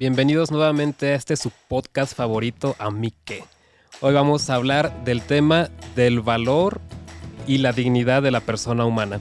Bienvenidos 0.00 0.50
nuevamente 0.50 1.08
a 1.08 1.14
este 1.14 1.36
su 1.36 1.52
podcast 1.68 2.16
favorito, 2.16 2.74
A 2.78 2.90
mí 2.90 3.12
qué. 3.26 3.44
Hoy 4.00 4.14
vamos 4.14 4.48
a 4.48 4.54
hablar 4.54 5.04
del 5.04 5.20
tema 5.20 5.68
del 5.94 6.20
valor 6.20 6.80
y 7.46 7.58
la 7.58 7.72
dignidad 7.72 8.22
de 8.22 8.30
la 8.30 8.40
persona 8.40 8.86
humana. 8.86 9.20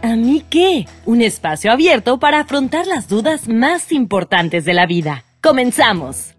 ¿A 0.00 0.16
mí 0.16 0.42
qué? 0.48 0.88
Un 1.04 1.20
espacio 1.20 1.70
abierto 1.70 2.18
para 2.18 2.40
afrontar 2.40 2.86
las 2.86 3.08
dudas 3.08 3.46
más 3.46 3.92
importantes 3.92 4.64
de 4.64 4.72
la 4.72 4.86
vida. 4.86 5.26
Comenzamos. 5.42 6.34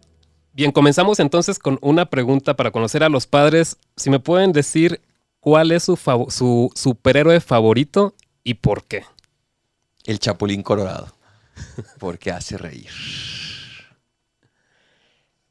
Bien, 0.54 0.72
comenzamos 0.72 1.20
entonces 1.20 1.60
con 1.60 1.78
una 1.84 2.08
pregunta 2.08 2.56
para 2.56 2.72
conocer 2.72 3.04
a 3.04 3.10
los 3.10 3.28
padres. 3.28 3.78
Si 3.96 4.10
me 4.10 4.18
pueden 4.18 4.54
decir 4.54 5.02
cuál 5.40 5.72
es 5.72 5.84
su, 5.84 5.98
su 5.98 6.72
superhéroe 6.74 7.40
favorito 7.40 8.16
y 8.44 8.56
por 8.56 8.86
qué. 8.86 9.04
El 10.04 10.18
Chapulín 10.18 10.64
Colorado. 10.64 11.16
Porque 12.00 12.32
hace 12.32 12.58
reír. 12.58 12.90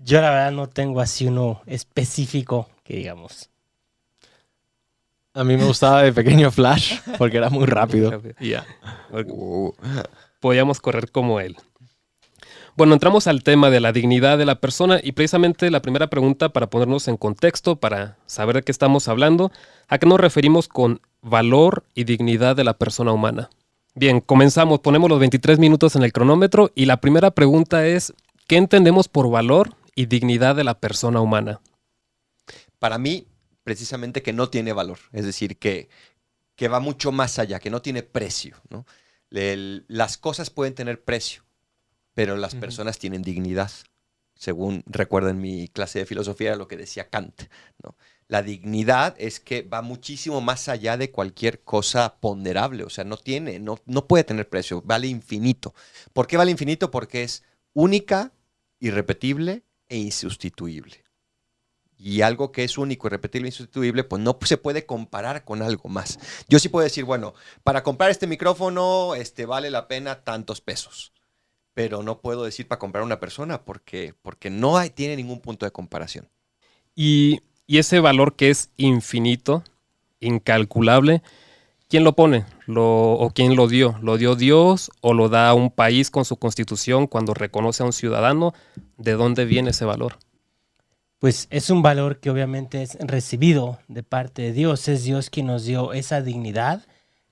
Yo 0.03 0.21
la 0.23 0.31
verdad 0.31 0.53
no 0.53 0.69
tengo 0.69 1.01
así 1.01 1.27
uno 1.27 1.61
específico 1.67 2.69
que 2.85 2.97
digamos. 2.97 3.51
A 5.35 5.45
mí 5.45 5.57
me 5.57 5.65
gustaba 5.65 6.03
de 6.03 6.13
pequeño 6.13 6.51
Flash 6.51 6.99
porque 7.19 7.37
era 7.37 7.51
muy 7.51 7.67
rápido. 7.67 8.21
Ya. 8.41 8.67
Podíamos 10.41 10.81
correr 10.81 11.11
como 11.11 11.39
él. 11.39 11.57
Bueno, 12.77 12.95
entramos 12.95 13.27
al 13.27 13.43
tema 13.43 13.69
de 13.69 13.81
la 13.81 13.93
dignidad 13.93 14.39
de 14.39 14.47
la 14.47 14.55
persona 14.55 15.01
y 15.03 15.13
precisamente 15.13 15.71
la 15.71 15.83
primera 15.83 16.09
pregunta 16.09 16.49
para 16.49 16.71
ponernos 16.71 17.09
en 17.09 17.17
contexto, 17.17 17.77
para 17.77 18.17
saber 18.27 18.57
de 18.57 18.63
qué 18.63 18.73
estamos 18.73 19.07
hablando, 19.09 19.53
¿a 19.89 19.99
qué 19.99 20.07
nos 20.07 20.19
referimos 20.19 20.67
con 20.67 21.01
valor 21.21 21.85
y 21.95 22.05
dignidad 22.05 22.57
de 22.57 22.65
la 22.65 22.75
persona 22.75 23.13
humana? 23.13 23.51
Bien, 23.95 24.21
comenzamos, 24.21 24.81
ponemos 24.81 25.11
los 25.11 25.21
23 25.21 25.59
minutos 25.59 25.95
en 25.95 26.05
el 26.05 26.13
cronómetro 26.13 26.71
y 26.75 26.87
la 26.87 26.99
primera 26.99 27.33
pregunta 27.33 27.87
es, 27.87 28.15
¿qué 28.47 28.57
entendemos 28.57 29.09
por 29.09 29.29
valor 29.31 29.75
y 29.95 30.07
dignidad 30.07 30.57
de 30.57 30.65
la 30.65 30.79
persona 30.81 31.21
humana? 31.21 31.61
Para 32.79 32.99
mí, 32.99 33.27
precisamente 33.65 34.23
que 34.23 34.33
no 34.33 34.49
tiene 34.49 34.73
valor, 34.73 34.99
es 35.13 35.25
decir, 35.25 35.59
que, 35.59 35.89
que 36.57 36.69
va 36.69 36.81
mucho 36.81 37.13
más 37.13 37.39
allá, 37.39 37.61
que 37.61 37.71
no 37.71 37.83
tiene 37.83 38.03
precio. 38.03 38.57
¿no? 38.69 38.87
las 39.31 40.19
cosas 40.19 40.51
pueden 40.51 40.75
tener 40.75 41.05
precio, 41.05 41.45
pero 42.15 42.37
las 42.37 42.57
personas 42.57 42.99
tienen 42.99 43.23
dignidad, 43.23 43.71
según 44.35 44.83
recuerdo 44.87 45.29
en 45.29 45.41
mi 45.41 45.69
clase 45.69 46.01
de 46.01 46.07
filosofía 46.07 46.57
lo 46.57 46.67
que 46.67 46.77
decía 46.77 47.09
Kant. 47.09 47.43
¿no? 47.85 47.97
La 48.27 48.43
dignidad 48.43 49.15
es 49.19 49.39
que 49.39 49.63
va 49.63 49.83
muchísimo 49.83 50.41
más 50.41 50.69
allá 50.69 50.97
de 50.97 51.11
cualquier 51.11 51.63
cosa 51.63 52.17
ponderable, 52.21 52.85
o 52.85 52.91
sea, 52.91 53.05
no 53.05 53.17
tiene, 53.17 53.59
no, 53.59 53.79
no 53.87 54.07
puede 54.07 54.25
tener 54.25 54.49
precio, 54.49 54.83
vale 54.83 55.07
infinito. 55.07 55.75
¿Por 56.13 56.27
qué 56.27 56.37
vale 56.37 56.51
infinito? 56.51 56.91
Porque 56.91 57.23
es 57.23 57.45
única, 57.73 58.33
irrepetible 58.81 59.63
e 59.91 59.99
insustituible. 59.99 61.05
Y 61.99 62.23
algo 62.23 62.51
que 62.51 62.65
es 62.65 62.79
único, 62.79 63.09
irrepetible 63.09 63.49
e 63.49 63.51
insustituible, 63.51 64.05
pues 64.05 64.23
no 64.23 64.39
se 64.43 64.57
puede 64.57 64.87
comparar 64.87 65.45
con 65.45 65.61
algo 65.61 65.91
más. 65.91 66.19
Yo 66.49 66.59
sí 66.59 66.71
puedo 66.71 66.85
decir, 66.85 67.05
bueno, 67.05 67.35
para 67.63 67.83
comprar 67.83 68.11
este 68.11 68.27
micrófono 68.27 69.15
este, 69.15 69.45
vale 69.45 69.71
la 69.71 69.87
pena 69.87 70.25
tantos 70.25 70.63
pesos. 70.63 71.13
Pero 71.75 72.03
no 72.03 72.21
puedo 72.23 72.45
decir 72.45 72.67
para 72.67 72.79
comprar 72.79 73.05
una 73.05 73.21
persona 73.21 73.63
porque, 73.65 74.15
porque 74.23 74.49
no 74.49 74.79
hay, 74.79 74.89
tiene 74.89 75.17
ningún 75.17 75.41
punto 75.41 75.67
de 75.67 75.73
comparación. 75.73 76.31
Y, 76.95 77.43
y 77.67 77.79
ese 77.79 78.01
valor 78.01 78.35
que 78.35 78.49
es 78.49 78.71
infinito, 78.79 79.63
incalculable, 80.21 81.23
¿quién 81.91 82.05
lo 82.05 82.15
pone? 82.15 82.47
Lo, 82.67 83.13
¿O 83.13 83.31
quién 83.31 83.57
lo 83.57 83.69
dio? 83.69 83.99
¿Lo 84.01 84.17
dio 84.17 84.37
Dios 84.37 84.91
o 85.03 85.13
lo 85.13 85.29
da 85.29 85.53
un 85.53 85.71
país 85.71 86.11
con 86.11 86.25
su 86.25 86.37
constitución 86.37 87.07
cuando 87.07 87.35
reconoce 87.35 87.83
a 87.83 87.87
un 87.87 87.93
ciudadano? 87.93 88.55
¿De 88.97 89.13
dónde 89.13 89.45
viene 89.45 89.71
ese 89.71 89.85
valor? 89.85 90.17
Pues 91.19 91.49
es 91.51 91.69
un 91.69 91.83
valor 91.83 92.21
que 92.21 92.31
obviamente 92.31 92.81
es 92.81 92.97
recibido 93.01 93.79
de 93.89 94.03
parte 94.03 94.41
de 94.41 94.53
Dios. 94.53 94.89
Es 94.89 95.05
Dios 95.05 95.29
quien 95.29 95.47
nos 95.49 95.65
dio 95.65 95.93
esa 95.93 96.23
dignidad 96.23 96.87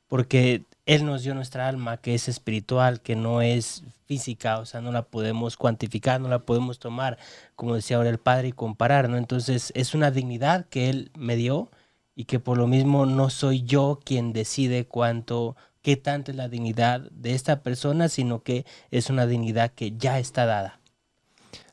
porque 0.08 0.64
Él 0.84 1.06
nos 1.06 1.22
dio 1.22 1.34
nuestra 1.34 1.68
alma 1.68 1.98
que 1.98 2.14
es 2.14 2.28
espiritual, 2.28 3.00
que 3.00 3.14
no 3.14 3.40
es 3.40 3.84
física, 4.06 4.58
o 4.58 4.66
sea, 4.66 4.80
no 4.80 4.90
la 4.90 5.02
podemos 5.02 5.56
cuantificar, 5.56 6.20
no 6.20 6.28
la 6.28 6.40
podemos 6.40 6.78
tomar, 6.78 7.18
como 7.54 7.74
decía 7.74 7.98
ahora 7.98 8.08
el 8.08 8.18
Padre, 8.18 8.48
y 8.48 8.52
comparar, 8.52 9.08
¿no? 9.08 9.18
Entonces 9.18 9.70
es 9.76 9.94
una 9.94 10.10
dignidad 10.10 10.66
que 10.66 10.88
Él 10.88 11.10
me 11.14 11.36
dio 11.36 11.70
y 12.18 12.24
que 12.24 12.40
por 12.40 12.58
lo 12.58 12.66
mismo 12.66 13.06
no 13.06 13.30
soy 13.30 13.62
yo 13.62 14.00
quien 14.04 14.32
decide 14.32 14.88
cuánto, 14.88 15.54
qué 15.82 15.96
tanto 15.96 16.32
es 16.32 16.36
la 16.36 16.48
dignidad 16.48 17.02
de 17.12 17.36
esta 17.36 17.62
persona, 17.62 18.08
sino 18.08 18.42
que 18.42 18.66
es 18.90 19.08
una 19.08 19.24
dignidad 19.24 19.70
que 19.70 19.96
ya 19.96 20.18
está 20.18 20.44
dada. 20.44 20.80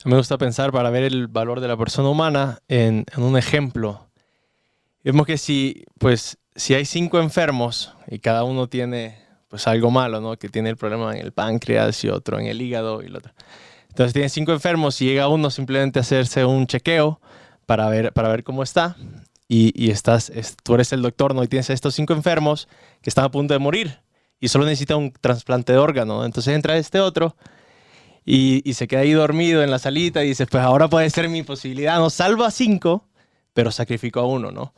Me 0.03 0.15
gusta 0.15 0.37
pensar 0.37 0.71
para 0.71 0.91
ver 0.91 1.01
el 1.01 1.25
valor 1.25 1.61
de 1.61 1.67
la 1.67 1.75
persona 1.75 2.09
humana 2.09 2.59
en, 2.67 3.05
un 3.17 3.39
ejemplo. 3.39 4.07
Vemos 5.03 5.25
que 5.25 5.39
si, 5.39 5.83
pues, 5.97 6.37
si 6.55 6.75
hay 6.75 6.85
cinco 6.85 7.19
enfermos 7.19 7.95
y 8.07 8.19
cada 8.19 8.43
uno 8.43 8.67
tiene 8.67 9.17
pues 9.47 9.65
algo 9.65 9.89
malo, 9.89 10.21
¿no? 10.21 10.37
Que 10.37 10.49
tiene 10.49 10.69
el 10.69 10.77
problema 10.77 11.17
en 11.17 11.25
el 11.25 11.31
páncreas 11.31 12.03
y 12.03 12.09
otro 12.09 12.39
en 12.39 12.45
el 12.45 12.61
hígado 12.61 13.01
y 13.01 13.07
el 13.07 13.15
otro. 13.15 13.33
Entonces 13.89 14.13
tiene 14.13 14.29
cinco 14.29 14.51
enfermos 14.51 15.01
y 15.01 15.05
llega 15.05 15.27
uno 15.27 15.49
simplemente 15.49 15.97
a 15.97 16.01
hacerse 16.03 16.45
un 16.45 16.67
chequeo 16.67 17.19
para 17.65 17.89
ver, 17.89 18.13
para 18.13 18.29
ver 18.29 18.43
cómo 18.43 18.61
está 18.61 18.95
y, 19.47 19.91
estás, 19.91 20.31
tú 20.63 20.73
eres 20.73 20.91
el 20.91 21.01
doctor, 21.01 21.35
¿no? 21.35 21.43
Y 21.43 21.47
tienes 21.47 21.69
a 21.69 21.73
estos 21.73 21.93
cinco 21.93 22.13
enfermos 22.13 22.67
que 23.01 23.09
están 23.09 23.25
a 23.25 23.31
punto 23.31 23.53
de 23.53 23.59
morir 23.59 23.99
y 24.39 24.47
solo 24.47 24.65
necesita 24.65 24.95
un 24.95 25.11
trasplante 25.11 25.73
de 25.73 25.77
órgano. 25.77 26.25
Entonces 26.25 26.53
entra 26.53 26.77
este 26.77 26.99
otro 26.99 27.35
y, 28.25 28.73
se 28.73 28.87
queda 28.87 29.01
ahí 29.01 29.11
dormido 29.11 29.63
en 29.63 29.69
la 29.69 29.77
salita 29.77 30.23
y 30.23 30.29
dice, 30.29 30.47
pues 30.47 30.63
ahora 30.63 30.89
puede 30.89 31.09
ser 31.11 31.29
mi 31.29 31.43
posibilidad, 31.43 31.99
¿no? 31.99 32.09
Salvo 32.09 32.43
a 32.43 32.51
cinco, 32.51 33.07
pero 33.53 33.71
sacrifico 33.71 34.19
a 34.19 34.25
uno, 34.25 34.51
¿no? 34.51 34.73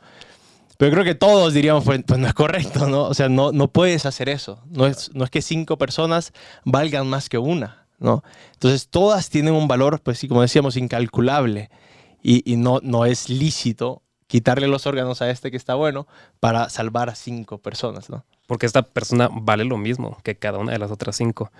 Pero 0.76 0.92
creo 0.92 1.04
que 1.04 1.14
todos 1.14 1.54
diríamos, 1.54 1.82
pues, 1.84 2.02
pues, 2.06 2.20
no 2.20 2.26
es 2.26 2.34
correcto, 2.34 2.86
¿no? 2.88 3.04
O 3.04 3.14
sea, 3.14 3.28
no, 3.28 3.50
no 3.52 3.68
puedes 3.68 4.06
hacer 4.06 4.28
eso. 4.28 4.62
No 4.70 4.86
es, 4.86 5.12
no 5.14 5.24
es 5.24 5.30
que 5.30 5.42
cinco 5.42 5.78
personas 5.78 6.32
valgan 6.64 7.08
más 7.08 7.28
que 7.28 7.38
una, 7.38 7.86
¿no? 7.98 8.22
Entonces, 8.52 8.88
todas 8.88 9.30
tienen 9.30 9.54
un 9.54 9.66
valor, 9.66 10.00
pues 10.02 10.18
sí, 10.18 10.28
como 10.28 10.42
decíamos, 10.42 10.76
incalculable. 10.76 11.70
Y, 12.22 12.48
y 12.50 12.56
no, 12.56 12.80
no 12.82 13.06
es 13.06 13.28
lícito 13.28 14.02
quitarle 14.28 14.68
los 14.68 14.86
órganos 14.86 15.20
a 15.20 15.30
este 15.30 15.50
que 15.50 15.56
está 15.56 15.74
bueno 15.74 16.06
para 16.38 16.68
salvar 16.68 17.10
a 17.10 17.16
cinco 17.16 17.58
personas, 17.58 18.08
¿no? 18.08 18.24
Porque 18.46 18.66
esta 18.66 18.82
persona 18.82 19.28
vale 19.32 19.64
lo 19.64 19.76
mismo 19.76 20.18
que 20.22 20.36
cada 20.36 20.58
una 20.58 20.72
de 20.72 20.78
las 20.78 20.92
otras 20.92 21.16
cinco. 21.16 21.50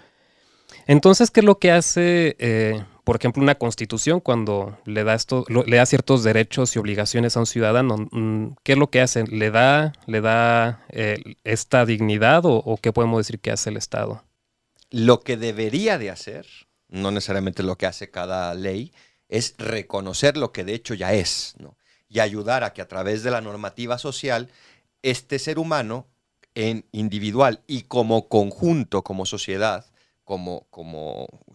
Entonces, 0.87 1.31
¿qué 1.31 1.41
es 1.41 1.47
lo 1.47 1.59
que 1.59 1.73
hace, 1.73 2.37
eh, 2.39 2.85
por 3.05 3.17
ejemplo, 3.17 3.43
una 3.43 3.57
constitución 3.57 4.21
cuando 4.21 4.79
le 4.85 5.03
da, 5.03 5.15
esto, 5.15 5.45
le 5.49 5.77
da 5.77 5.87
ciertos 5.87 6.23
derechos 6.23 6.77
y 6.77 6.79
obligaciones 6.79 7.37
a 7.37 7.41
un 7.41 7.47
ciudadano? 7.47 8.09
Mm, 8.11 8.57
¿Qué 8.63 8.73
es 8.73 8.79
lo 8.79 8.91
que 8.91 9.01
hace? 9.01 9.27
¿Le 9.27 9.51
da, 9.51 9.93
le 10.07 10.21
da 10.21 10.85
eh, 10.91 11.37
esta 11.45 11.87
dignidad 11.87 12.43
o, 12.45 12.79
qué 12.81 12.93
podemos 12.93 13.19
decir 13.19 13.41
que 13.41 13.51
hace 13.51 13.71
el 13.71 13.79
Estado? 13.79 14.25
Lo 14.91 15.21
que 15.21 15.37
debería 15.37 15.99
de 15.99 16.11
hacer, 16.11 16.47
no 16.89 17.11
necesariamente 17.11 17.63
lo 17.63 17.77
que 17.77 17.87
hace 17.87 18.11
cada 18.11 18.55
ley, 18.55 18.93
es 19.29 19.55
reconocer 19.59 20.37
lo 20.37 20.53
que 20.53 20.65
de 20.65 20.75
hecho 20.75 20.95
ya 20.95 21.13
es, 21.13 21.55
y 22.09 22.21
ayudar 22.21 22.65
a 22.65 22.73
que 22.73 22.83
a 22.83 22.89
través 22.89 23.23
de 23.23 23.31
la 23.31 23.41
normativa 23.41 23.99
social, 23.99 24.51
este 25.03 25.39
ser 25.39 25.59
humano, 25.59 26.07
en 26.55 26.85
individual 26.91 27.63
y 27.67 27.83
como 27.83 28.29
conjunto, 28.29 29.03
como 29.05 29.27
sociedad, 29.27 29.87
como, 30.25 30.67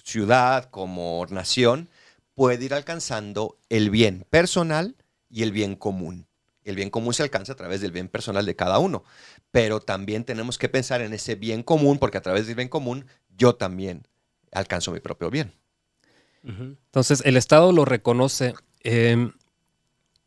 ciudad, 0.03 0.69
como 0.71 1.25
nación, 1.29 1.89
puede 2.33 2.65
ir 2.65 2.73
alcanzando 2.73 3.59
el 3.69 3.89
bien 3.89 4.25
personal 4.29 4.95
y 5.29 5.43
el 5.43 5.51
bien 5.51 5.75
común. 5.75 6.27
El 6.63 6.75
bien 6.75 6.89
común 6.89 7.13
se 7.13 7.21
alcanza 7.21 7.53
a 7.53 7.55
través 7.57 7.81
del 7.81 7.91
bien 7.91 8.07
personal 8.07 8.45
de 8.45 8.55
cada 8.55 8.79
uno, 8.79 9.03
pero 9.51 9.81
también 9.81 10.23
tenemos 10.23 10.57
que 10.57 10.69
pensar 10.69 11.01
en 11.01 11.13
ese 11.13 11.35
bien 11.35 11.61
común, 11.61 11.99
porque 11.99 12.17
a 12.17 12.21
través 12.21 12.47
del 12.47 12.55
bien 12.55 12.69
común 12.69 13.05
yo 13.35 13.55
también 13.55 14.07
alcanzo 14.51 14.91
mi 14.91 15.01
propio 15.01 15.29
bien. 15.29 15.53
Entonces, 16.43 17.21
el 17.25 17.37
Estado 17.37 17.71
lo 17.71 17.85
reconoce 17.85 18.53
em, 18.81 19.33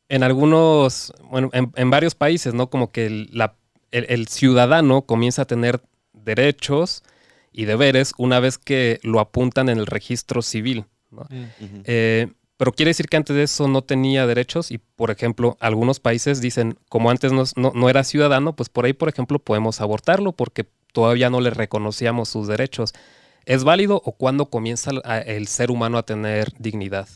en 0.08 0.22
algunos, 0.22 1.12
bueno, 1.30 1.50
en, 1.52 1.90
varios 1.90 2.14
países, 2.14 2.54
¿no? 2.54 2.70
Como 2.70 2.90
que 2.90 3.06
el 3.90 4.28
ciudadano 4.28 5.02
comienza 5.02 5.42
a 5.42 5.46
tener 5.46 5.80
derechos, 6.12 7.02
y 7.56 7.64
deberes 7.64 8.12
una 8.18 8.38
vez 8.38 8.58
que 8.58 9.00
lo 9.02 9.18
apuntan 9.18 9.70
en 9.70 9.78
el 9.78 9.86
registro 9.86 10.42
civil. 10.42 10.84
Eh, 11.84 12.28
pero 12.58 12.72
quiere 12.72 12.90
decir 12.90 13.08
que 13.08 13.16
antes 13.16 13.34
de 13.34 13.44
eso 13.44 13.66
no 13.66 13.82
tenía 13.82 14.26
derechos 14.26 14.70
y, 14.70 14.76
por 14.76 15.10
ejemplo, 15.10 15.56
algunos 15.58 15.98
países 15.98 16.42
dicen, 16.42 16.78
como 16.90 17.10
antes 17.10 17.32
no, 17.32 17.88
era 17.88 18.04
ciudadano, 18.04 18.54
pues 18.54 18.68
por 18.68 18.84
ahí, 18.84 18.92
por 18.92 19.08
ejemplo, 19.08 19.38
podemos 19.38 19.80
abortarlo 19.80 20.32
porque 20.32 20.66
todavía 20.92 21.30
no 21.30 21.40
le 21.40 21.48
reconocíamos 21.48 22.28
sus 22.28 22.46
derechos. 22.46 22.92
¿Es 23.46 23.64
válido 23.64 24.02
o 24.04 24.12
cuándo 24.12 24.50
comienza 24.50 24.90
el 25.24 25.46
ser 25.46 25.70
humano 25.70 25.96
a 25.96 26.02
tener 26.02 26.52
dignidad? 26.58 27.08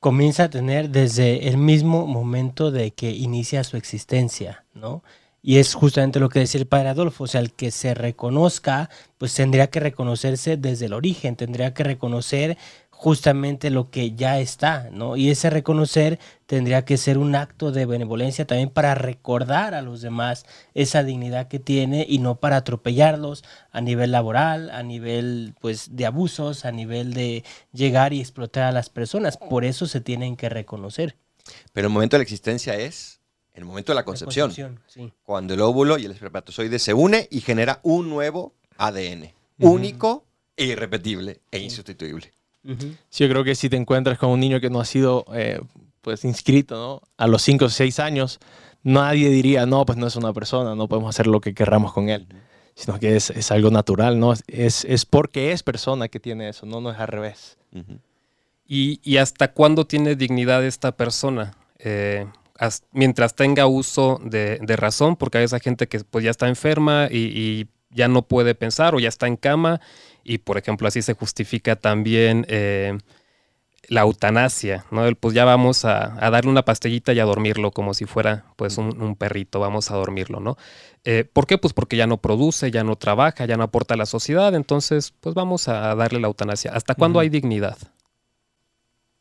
Comienza 0.00 0.44
a 0.44 0.50
tener 0.50 0.90
desde 0.90 1.48
el 1.48 1.56
mismo 1.56 2.06
momento 2.06 2.70
de 2.70 2.92
que 2.92 3.10
inicia 3.10 3.64
su 3.64 3.76
existencia, 3.76 4.64
¿no? 4.72 5.02
Y 5.42 5.58
es 5.58 5.74
justamente 5.74 6.20
lo 6.20 6.28
que 6.28 6.40
decía 6.40 6.60
el 6.60 6.66
padre 6.66 6.90
Adolfo, 6.90 7.24
o 7.24 7.26
sea, 7.26 7.40
el 7.40 7.52
que 7.52 7.70
se 7.70 7.94
reconozca, 7.94 8.90
pues 9.18 9.34
tendría 9.34 9.70
que 9.70 9.80
reconocerse 9.80 10.56
desde 10.56 10.86
el 10.86 10.92
origen, 10.92 11.36
tendría 11.36 11.74
que 11.74 11.84
reconocer 11.84 12.58
justamente 12.98 13.70
lo 13.70 13.90
que 13.90 14.16
ya 14.16 14.40
está, 14.40 14.88
¿no? 14.90 15.16
Y 15.16 15.30
ese 15.30 15.50
reconocer 15.50 16.18
tendría 16.46 16.84
que 16.84 16.96
ser 16.96 17.16
un 17.16 17.36
acto 17.36 17.70
de 17.70 17.86
benevolencia 17.86 18.44
también 18.44 18.70
para 18.70 18.96
recordar 18.96 19.72
a 19.74 19.82
los 19.82 20.00
demás 20.00 20.46
esa 20.74 21.04
dignidad 21.04 21.46
que 21.46 21.60
tiene 21.60 22.04
y 22.08 22.18
no 22.18 22.40
para 22.40 22.56
atropellarlos 22.56 23.44
a 23.70 23.80
nivel 23.80 24.10
laboral, 24.10 24.68
a 24.70 24.82
nivel 24.82 25.54
pues 25.60 25.94
de 25.94 26.06
abusos, 26.06 26.64
a 26.64 26.72
nivel 26.72 27.14
de 27.14 27.44
llegar 27.72 28.12
y 28.12 28.18
explotar 28.18 28.64
a 28.64 28.72
las 28.72 28.90
personas. 28.90 29.36
Por 29.36 29.64
eso 29.64 29.86
se 29.86 30.00
tienen 30.00 30.34
que 30.34 30.48
reconocer. 30.48 31.14
Pero 31.72 31.86
el 31.86 31.94
momento 31.94 32.16
de 32.16 32.18
la 32.18 32.24
existencia 32.24 32.74
es 32.74 33.20
el 33.54 33.64
momento 33.64 33.92
de 33.92 33.96
la 33.96 34.04
concepción, 34.04 34.80
sí. 34.88 35.12
cuando 35.22 35.54
el 35.54 35.60
óvulo 35.60 35.98
y 35.98 36.04
el 36.04 36.10
espermatozoide 36.10 36.80
se 36.80 36.94
une 36.94 37.28
y 37.30 37.42
genera 37.42 37.78
un 37.84 38.10
nuevo 38.10 38.54
ADN, 38.76 39.32
único 39.60 40.24
e 40.56 40.64
irrepetible 40.64 41.40
e 41.52 41.60
insustituible. 41.60 42.32
Sí, 43.08 43.24
yo 43.24 43.30
creo 43.30 43.44
que 43.44 43.54
si 43.54 43.70
te 43.70 43.76
encuentras 43.76 44.18
con 44.18 44.30
un 44.30 44.40
niño 44.40 44.60
que 44.60 44.68
no 44.68 44.80
ha 44.80 44.84
sido 44.84 45.24
eh, 45.32 45.60
pues 46.02 46.24
inscrito 46.24 46.76
¿no? 46.76 47.08
a 47.16 47.26
los 47.26 47.42
5 47.42 47.64
o 47.64 47.68
6 47.68 47.98
años, 47.98 48.40
nadie 48.82 49.30
diría, 49.30 49.66
no, 49.66 49.86
pues 49.86 49.96
no 49.98 50.06
es 50.06 50.16
una 50.16 50.32
persona, 50.32 50.74
no 50.74 50.88
podemos 50.88 51.08
hacer 51.10 51.26
lo 51.26 51.40
que 51.40 51.54
querramos 51.54 51.92
con 51.92 52.08
él, 52.10 52.26
sino 52.74 52.98
que 52.98 53.16
es, 53.16 53.30
es 53.30 53.50
algo 53.50 53.70
natural, 53.70 54.18
¿no? 54.18 54.34
Es, 54.46 54.84
es, 54.84 55.06
porque 55.06 55.52
es 55.52 55.62
persona 55.62 56.08
que 56.08 56.20
tiene 56.20 56.48
eso, 56.48 56.66
no, 56.66 56.80
no 56.80 56.90
es 56.90 56.98
al 56.98 57.08
revés. 57.08 57.56
¿Y, 58.66 59.00
¿Y, 59.02 59.16
hasta 59.16 59.52
cuándo 59.52 59.86
tiene 59.86 60.14
dignidad 60.14 60.64
esta 60.64 60.92
persona? 60.92 61.54
Eh, 61.78 62.26
mientras 62.92 63.34
tenga 63.34 63.66
uso 63.66 64.20
de, 64.22 64.58
de, 64.60 64.76
razón, 64.76 65.16
porque 65.16 65.38
hay 65.38 65.44
esa 65.44 65.58
gente 65.58 65.86
que 65.88 66.00
pues 66.00 66.24
ya 66.24 66.30
está 66.30 66.48
enferma 66.48 67.08
y, 67.10 67.16
y 67.18 67.66
ya 67.90 68.08
no 68.08 68.22
puede 68.22 68.54
pensar 68.54 68.94
o 68.94 69.00
ya 69.00 69.08
está 69.08 69.26
en 69.26 69.36
cama 69.36 69.80
y 70.28 70.38
por 70.38 70.58
ejemplo 70.58 70.86
así 70.86 71.00
se 71.00 71.14
justifica 71.14 71.74
también 71.74 72.44
eh, 72.48 72.98
la 73.88 74.02
eutanasia, 74.02 74.84
¿no? 74.90 75.02
pues 75.18 75.34
ya 75.34 75.46
vamos 75.46 75.86
a, 75.86 76.08
darle 76.30 76.50
una 76.50 76.66
pastillita 76.66 77.14
y 77.14 77.20
a 77.20 77.24
dormirlo 77.24 77.70
como 77.70 77.94
si 77.94 78.04
fuera 78.04 78.44
pues 78.56 78.76
un, 78.76 79.16
perrito, 79.16 79.58
vamos 79.58 79.90
a 79.90 79.96
dormirlo, 79.96 80.40
¿no? 80.40 80.58
Eh, 81.04 81.24
¿Por 81.24 81.46
qué? 81.46 81.56
Pues 81.56 81.72
porque 81.72 81.96
ya 81.96 82.06
no 82.06 82.18
produce, 82.18 82.70
ya 82.70 82.84
no 82.84 82.96
trabaja, 82.96 83.46
ya 83.46 83.56
no 83.56 83.62
aporta 83.62 83.94
a 83.94 83.96
la 83.96 84.04
sociedad, 84.04 84.54
entonces 84.54 85.14
pues 85.20 85.34
vamos 85.34 85.68
a 85.68 85.94
darle 85.94 86.20
la 86.20 86.26
eutanasia. 86.26 86.72
¿Hasta 86.74 86.94
cuándo 86.94 87.18
hay 87.18 87.30
dignidad? 87.30 87.78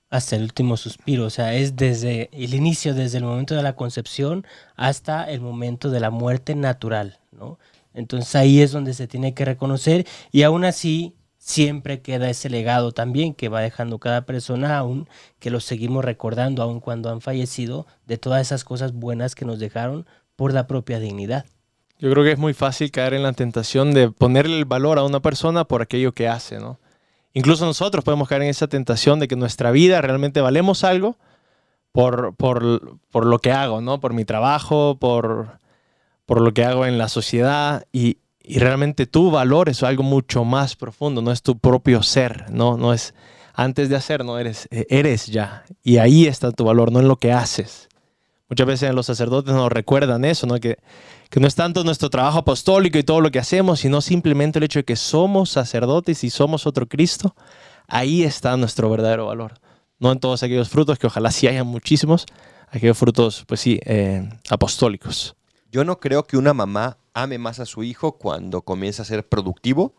Hasta 0.10 0.36
el 0.36 0.44
último 0.44 0.76
suspiro, 0.76 1.24
o 1.24 1.30
sea, 1.30 1.54
es 1.54 1.78
desde 1.78 2.30
el 2.34 2.54
inicio, 2.54 2.94
desde 2.94 3.20
el 3.20 3.24
momento 3.24 3.56
de 3.56 3.64
la 3.64 3.76
concepción 3.76 4.46
hasta 4.76 5.24
el 5.30 5.40
momento 5.40 5.90
de 5.90 6.02
la 6.02 6.10
muerte 6.10 6.56
natural, 6.56 7.20
¿no? 7.32 7.58
Entonces 7.98 8.36
ahí 8.36 8.62
es 8.62 8.72
donde 8.72 8.94
se 8.94 9.08
tiene 9.08 9.34
que 9.34 9.44
reconocer 9.44 10.06
y 10.32 10.44
aún 10.44 10.66
así 10.66 11.16
siempre 11.40 12.02
queda 12.02 12.30
ese 12.30 12.48
legado 12.48 12.92
también 12.92 13.34
que 13.34 13.50
va 13.50 13.62
dejando 13.62 13.98
cada 13.98 14.26
persona, 14.26 14.78
aún 14.78 15.10
que 15.40 15.50
lo 15.50 15.60
seguimos 15.60 16.06
recordando, 16.06 16.62
aun 16.62 16.80
cuando 16.80 17.10
han 17.10 17.22
fallecido, 17.22 17.88
de 18.06 18.18
todas 18.18 18.42
esas 18.42 18.64
cosas 18.64 18.94
buenas 18.94 19.34
que 19.34 19.46
nos 19.46 19.58
dejaron 19.58 20.06
por 20.36 20.54
la 20.54 20.68
propia 20.68 21.00
dignidad. 21.00 21.46
Yo 21.98 22.12
creo 22.12 22.24
que 22.24 22.34
es 22.34 22.38
muy 22.38 22.54
fácil 22.54 22.92
caer 22.92 23.16
en 23.16 23.24
la 23.24 23.34
tentación 23.34 23.92
de 23.96 24.12
ponerle 24.12 24.60
el 24.60 24.66
valor 24.66 25.00
a 25.00 25.04
una 25.04 25.20
persona 25.20 25.66
por 25.66 25.82
aquello 25.82 26.14
que 26.14 26.28
hace, 26.28 26.60
¿no? 26.60 26.80
Incluso 27.34 27.66
nosotros 27.66 28.04
podemos 28.04 28.28
caer 28.28 28.44
en 28.44 28.50
esa 28.50 28.68
tentación 28.68 29.20
de 29.20 29.28
que 29.28 29.36
nuestra 29.36 29.72
vida 29.72 30.02
realmente 30.02 30.40
valemos 30.40 30.84
algo 30.84 31.18
por, 31.92 32.36
por, 32.36 33.00
por 33.10 33.26
lo 33.26 33.40
que 33.40 33.52
hago, 33.52 33.82
¿no? 33.82 34.00
Por 34.00 34.14
mi 34.14 34.24
trabajo, 34.24 34.98
por, 35.00 35.58
por 36.28 36.42
lo 36.42 36.54
que 36.54 36.64
hago 36.64 36.86
en 36.86 37.00
la 37.00 37.10
sociedad 37.10 37.88
y, 37.92 38.20
realmente 38.50 39.06
tu 39.08 39.30
valor 39.30 39.68
es 39.68 39.84
algo 39.84 40.04
mucho 40.04 40.46
más 40.46 40.78
profundo, 40.78 41.22
no 41.22 41.34
es 41.34 41.42
tu 41.42 41.60
propio 41.60 42.02
ser, 42.02 42.46
no, 42.50 42.78
no 42.78 42.94
es 42.94 43.14
antes 43.54 43.90
de 43.90 43.98
hacer, 43.98 44.24
no 44.24 44.40
eres, 44.40 44.70
eh, 44.72 44.86
eres 44.90 45.26
ya. 45.26 45.66
Y 45.84 45.98
ahí 45.98 46.28
está 46.28 46.54
tu 46.54 46.64
valor, 46.64 46.90
no 46.94 47.02
en 47.02 47.10
lo 47.10 47.18
que 47.18 47.34
haces. 47.34 47.90
Muchas 48.48 48.66
veces 48.66 48.94
los 48.94 49.06
sacerdotes 49.06 49.54
nos 49.54 49.70
recuerdan 49.70 50.24
eso, 50.24 50.48
¿no? 50.48 50.62
Que, 50.62 50.78
que 51.30 51.42
no 51.42 51.48
es 51.48 51.56
tanto 51.56 51.84
nuestro 51.84 52.10
trabajo 52.10 52.40
apostólico 52.40 52.98
y 52.98 53.04
todo 53.04 53.20
lo 53.20 53.32
que 53.32 53.40
hacemos, 53.40 53.82
sino 53.82 54.00
simplemente 54.00 54.60
el 54.60 54.64
hecho 54.64 54.80
de 54.80 54.86
que 54.86 54.96
somos 54.96 55.50
sacerdotes 55.50 56.24
y 56.24 56.30
somos 56.30 56.66
otro 56.68 56.88
Cristo. 56.88 57.36
Ahí 57.88 58.24
está 58.24 58.56
nuestro 58.56 58.90
verdadero 58.90 59.26
valor. 59.26 59.56
No 60.00 60.14
en 60.14 60.20
todos 60.20 60.42
aquellos 60.44 60.70
frutos, 60.70 61.00
que 61.00 61.08
ojalá 61.08 61.32
sí 61.32 61.48
haya 61.48 61.66
muchísimos, 61.66 62.26
aquellos 62.70 62.98
frutos, 62.98 63.44
pues 63.46 63.60
sí, 63.60 63.80
eh, 63.84 64.30
apostólicos. 64.50 65.37
Yo 65.72 65.84
no 65.84 66.00
creo 66.00 66.26
que 66.26 66.38
una 66.38 66.54
mamá 66.54 66.98
ame 67.14 67.38
más 67.38 67.60
a 67.60 67.66
su 67.66 67.84
hijo 67.84 68.18
cuando 68.18 68.62
comienza 68.62 69.02
a 69.02 69.06
ser 69.06 69.28
productivo 69.28 69.96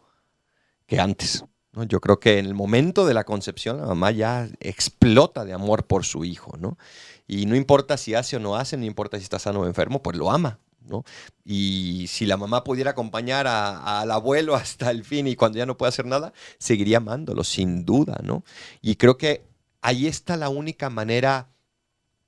que 0.86 1.00
antes. 1.00 1.44
¿no? 1.72 1.84
Yo 1.84 2.00
creo 2.00 2.18
que 2.18 2.38
en 2.38 2.46
el 2.46 2.54
momento 2.54 3.06
de 3.06 3.14
la 3.14 3.24
concepción 3.24 3.78
la 3.78 3.86
mamá 3.86 4.10
ya 4.10 4.48
explota 4.60 5.44
de 5.44 5.52
amor 5.52 5.86
por 5.86 6.04
su 6.04 6.24
hijo. 6.24 6.56
¿no? 6.58 6.78
Y 7.26 7.46
no 7.46 7.54
importa 7.56 7.96
si 7.96 8.14
hace 8.14 8.36
o 8.36 8.40
no 8.40 8.56
hace, 8.56 8.76
no 8.76 8.84
importa 8.84 9.18
si 9.18 9.24
está 9.24 9.38
sano 9.38 9.60
o 9.60 9.66
enfermo, 9.66 10.02
pues 10.02 10.16
lo 10.16 10.30
ama. 10.30 10.58
¿no? 10.80 11.04
Y 11.44 12.06
si 12.08 12.24
la 12.24 12.38
mamá 12.38 12.64
pudiera 12.64 12.92
acompañar 12.92 13.46
al 13.46 14.10
abuelo 14.10 14.54
hasta 14.56 14.90
el 14.90 15.04
fin 15.04 15.26
y 15.26 15.36
cuando 15.36 15.58
ya 15.58 15.66
no 15.66 15.76
puede 15.76 15.90
hacer 15.90 16.06
nada, 16.06 16.32
seguiría 16.58 16.96
amándolo, 16.96 17.44
sin 17.44 17.84
duda. 17.84 18.18
¿no? 18.22 18.42
Y 18.80 18.96
creo 18.96 19.18
que 19.18 19.44
ahí 19.82 20.06
está 20.06 20.36
la 20.36 20.48
única 20.48 20.88
manera, 20.88 21.50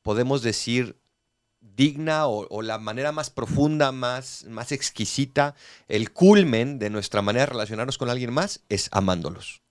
podemos 0.03 0.43
decir, 0.43 1.00
digna 1.61 2.27
o, 2.27 2.63
la 2.63 2.79
manera 2.79 3.13
más 3.13 3.31
profunda, 3.31 3.93
más, 3.93 4.45
más 4.49 4.73
exquisita, 4.73 5.55
el 5.89 6.13
culmen 6.13 6.79
de 6.79 6.91
nuestra 6.91 7.23
manera 7.23 7.47
de 7.47 7.53
relacionarnos 7.53 7.99
con 7.99 8.11
alguien 8.11 8.33
más 8.33 8.61
es 8.69 8.89
amándolos. 8.93 9.63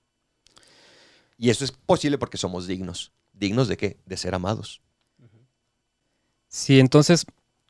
Y 1.38 1.50
eso 1.50 1.64
es 1.64 1.72
posible 1.72 2.18
porque 2.18 2.38
somos 2.38 2.68
dignos. 2.68 3.12
¿Dignos 3.34 3.68
de 3.68 3.78
qué? 3.78 3.98
De 4.06 4.18
ser 4.18 4.36
amados. 4.36 4.82
Sí, 6.48 6.80
entonces 6.80 7.26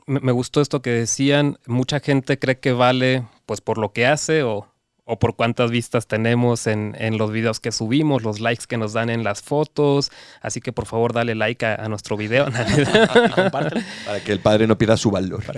me 0.07 0.31
gustó 0.31 0.62
esto 0.62 0.81
que 0.81 0.89
decían, 0.89 1.60
mucha 1.68 2.00
gente 2.00 2.39
cree 2.39 2.60
que 2.60 2.72
vale 2.72 3.27
pues 3.45 3.62
por 3.62 3.77
lo 3.77 3.94
que 3.94 4.07
hace 4.07 4.44
o, 4.44 4.68
o 5.11 5.17
por 5.17 5.35
cuántas 5.35 5.71
vistas 5.71 6.06
tenemos 6.06 6.67
en, 6.67 6.94
los 7.17 7.31
videos 7.31 7.59
que 7.59 7.71
subimos, 7.71 8.21
los 8.21 8.39
likes 8.39 8.65
que 8.67 8.77
nos 8.77 8.94
dan 8.94 9.09
en 9.09 9.23
las 9.23 9.41
fotos. 9.41 10.11
Así 10.39 10.61
que 10.61 10.71
por 10.71 10.85
favor 10.85 11.13
dale 11.13 11.33
like 11.33 11.65
a, 11.65 11.89
nuestro 11.89 12.15
video. 12.15 12.45
para 13.51 14.19
que 14.23 14.31
el 14.31 14.39
padre 14.39 14.67
no 14.67 14.77
pierda 14.77 14.97
su 14.97 15.09
valor. 15.09 15.44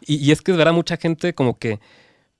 y, 0.00 0.32
es 0.32 0.42
que 0.42 0.50
es 0.50 0.56
verdad, 0.56 0.72
mucha 0.72 0.96
gente 0.96 1.32
como 1.32 1.56
que 1.56 1.78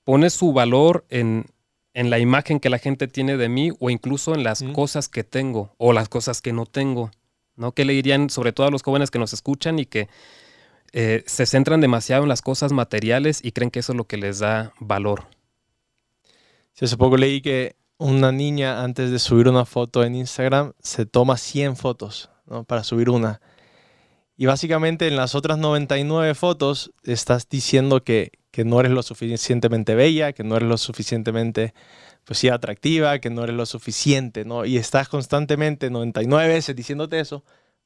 pone 0.02 0.30
su 0.30 0.52
valor 0.52 1.06
en, 1.10 1.46
la 1.94 2.18
imagen 2.18 2.58
que 2.58 2.68
la 2.68 2.78
gente 2.78 3.06
tiene 3.06 3.36
de 3.36 3.48
mí 3.48 3.70
o 3.78 3.90
incluso 3.90 4.34
en 4.34 4.42
las 4.42 4.64
cosas 4.74 5.08
que 5.08 5.22
tengo 5.22 5.72
o 5.78 5.92
las 5.92 6.08
cosas 6.08 6.42
que 6.42 6.52
no 6.52 6.66
tengo. 6.66 7.12
¿no? 7.54 7.70
¿Qué 7.70 7.84
le 7.84 7.92
dirían 7.92 8.30
sobre 8.30 8.52
todo 8.52 8.66
a 8.66 8.70
los 8.72 8.82
jóvenes 8.82 9.12
que 9.12 9.20
nos 9.20 9.32
escuchan 9.32 9.78
y 9.78 9.86
que 9.86 10.08
eh, 10.96 11.24
se 11.26 11.44
centran 11.44 11.80
demasiado 11.80 12.22
en 12.22 12.28
las 12.28 12.40
cosas 12.40 12.70
materiales 12.70 13.40
y 13.42 13.50
creen 13.50 13.72
que 13.72 13.80
eso 13.80 13.90
es 13.92 13.96
lo 13.96 14.04
que 14.04 14.16
les 14.16 14.38
da 14.38 14.72
valor. 14.78 15.26
Sí, 16.72 16.84
hace 16.84 16.96
poco 16.96 17.16
leí 17.16 17.40
que 17.40 17.74
una 17.98 18.30
niña 18.30 18.84
antes 18.84 19.10
de 19.10 19.18
subir 19.18 19.48
una 19.48 19.64
foto 19.64 20.04
en 20.04 20.14
Instagram 20.14 20.72
se 20.78 21.04
toma 21.04 21.36
100 21.36 21.74
fotos 21.74 22.30
para 22.68 22.84
subir 22.84 23.10
una. 23.10 23.40
Y 24.36 24.46
básicamente 24.46 25.08
en 25.08 25.16
las 25.16 25.34
otras 25.34 25.58
99 25.58 26.32
fotos 26.36 26.92
estás 27.02 27.48
diciendo 27.48 28.04
que, 28.04 28.30
que, 28.52 28.64
no 28.64 28.78
eres 28.78 28.92
lo 28.92 29.02
suficientemente 29.02 29.96
bella, 29.96 30.32
que 30.32 30.44
no 30.44 30.56
eres 30.56 30.68
lo 30.68 30.78
suficientemente 30.78 31.74
pues 32.22 32.38
sí, 32.38 32.50
atractiva, 32.50 33.18
que 33.18 33.30
no 33.30 33.42
eres 33.42 33.56
lo 33.56 33.66
suficiente, 33.66 34.44
¿no? 34.44 34.64
Y 34.64 34.76
estás 34.76 35.08
constantemente 35.08 35.90
99 35.90 36.48
veces 36.48 36.76
diciéndote 36.76 37.18
eso 37.18 37.42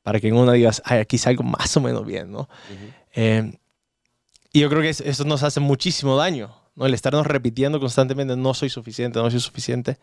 para 0.09 0.21
que 0.21 0.29
en 0.29 0.37
una 0.37 0.55
digas, 0.55 0.81
ay, 0.87 1.01
aquí 1.01 1.19
salgo 1.19 1.43
más 1.43 1.77
o 1.77 1.83
menos 1.83 2.07
bien, 2.07 2.33
¿no? 2.33 2.49
Eh, 3.13 3.53
y 4.55 4.61
yo 4.61 4.71
creo 4.71 4.81
que 4.81 4.89
eso 4.89 5.25
nos 5.25 5.43
hace 5.43 5.61
muchísimo 5.61 6.17
daño, 6.17 6.51
¿no? 6.77 6.87
El 6.87 6.95
estarnos 6.95 7.27
repitiendo 7.27 7.79
constantemente, 7.79 8.35
no 8.35 8.55
soy 8.55 8.71
suficiente, 8.71 9.19
no 9.19 9.31
soy 9.31 9.41
suficiente. 9.41 9.99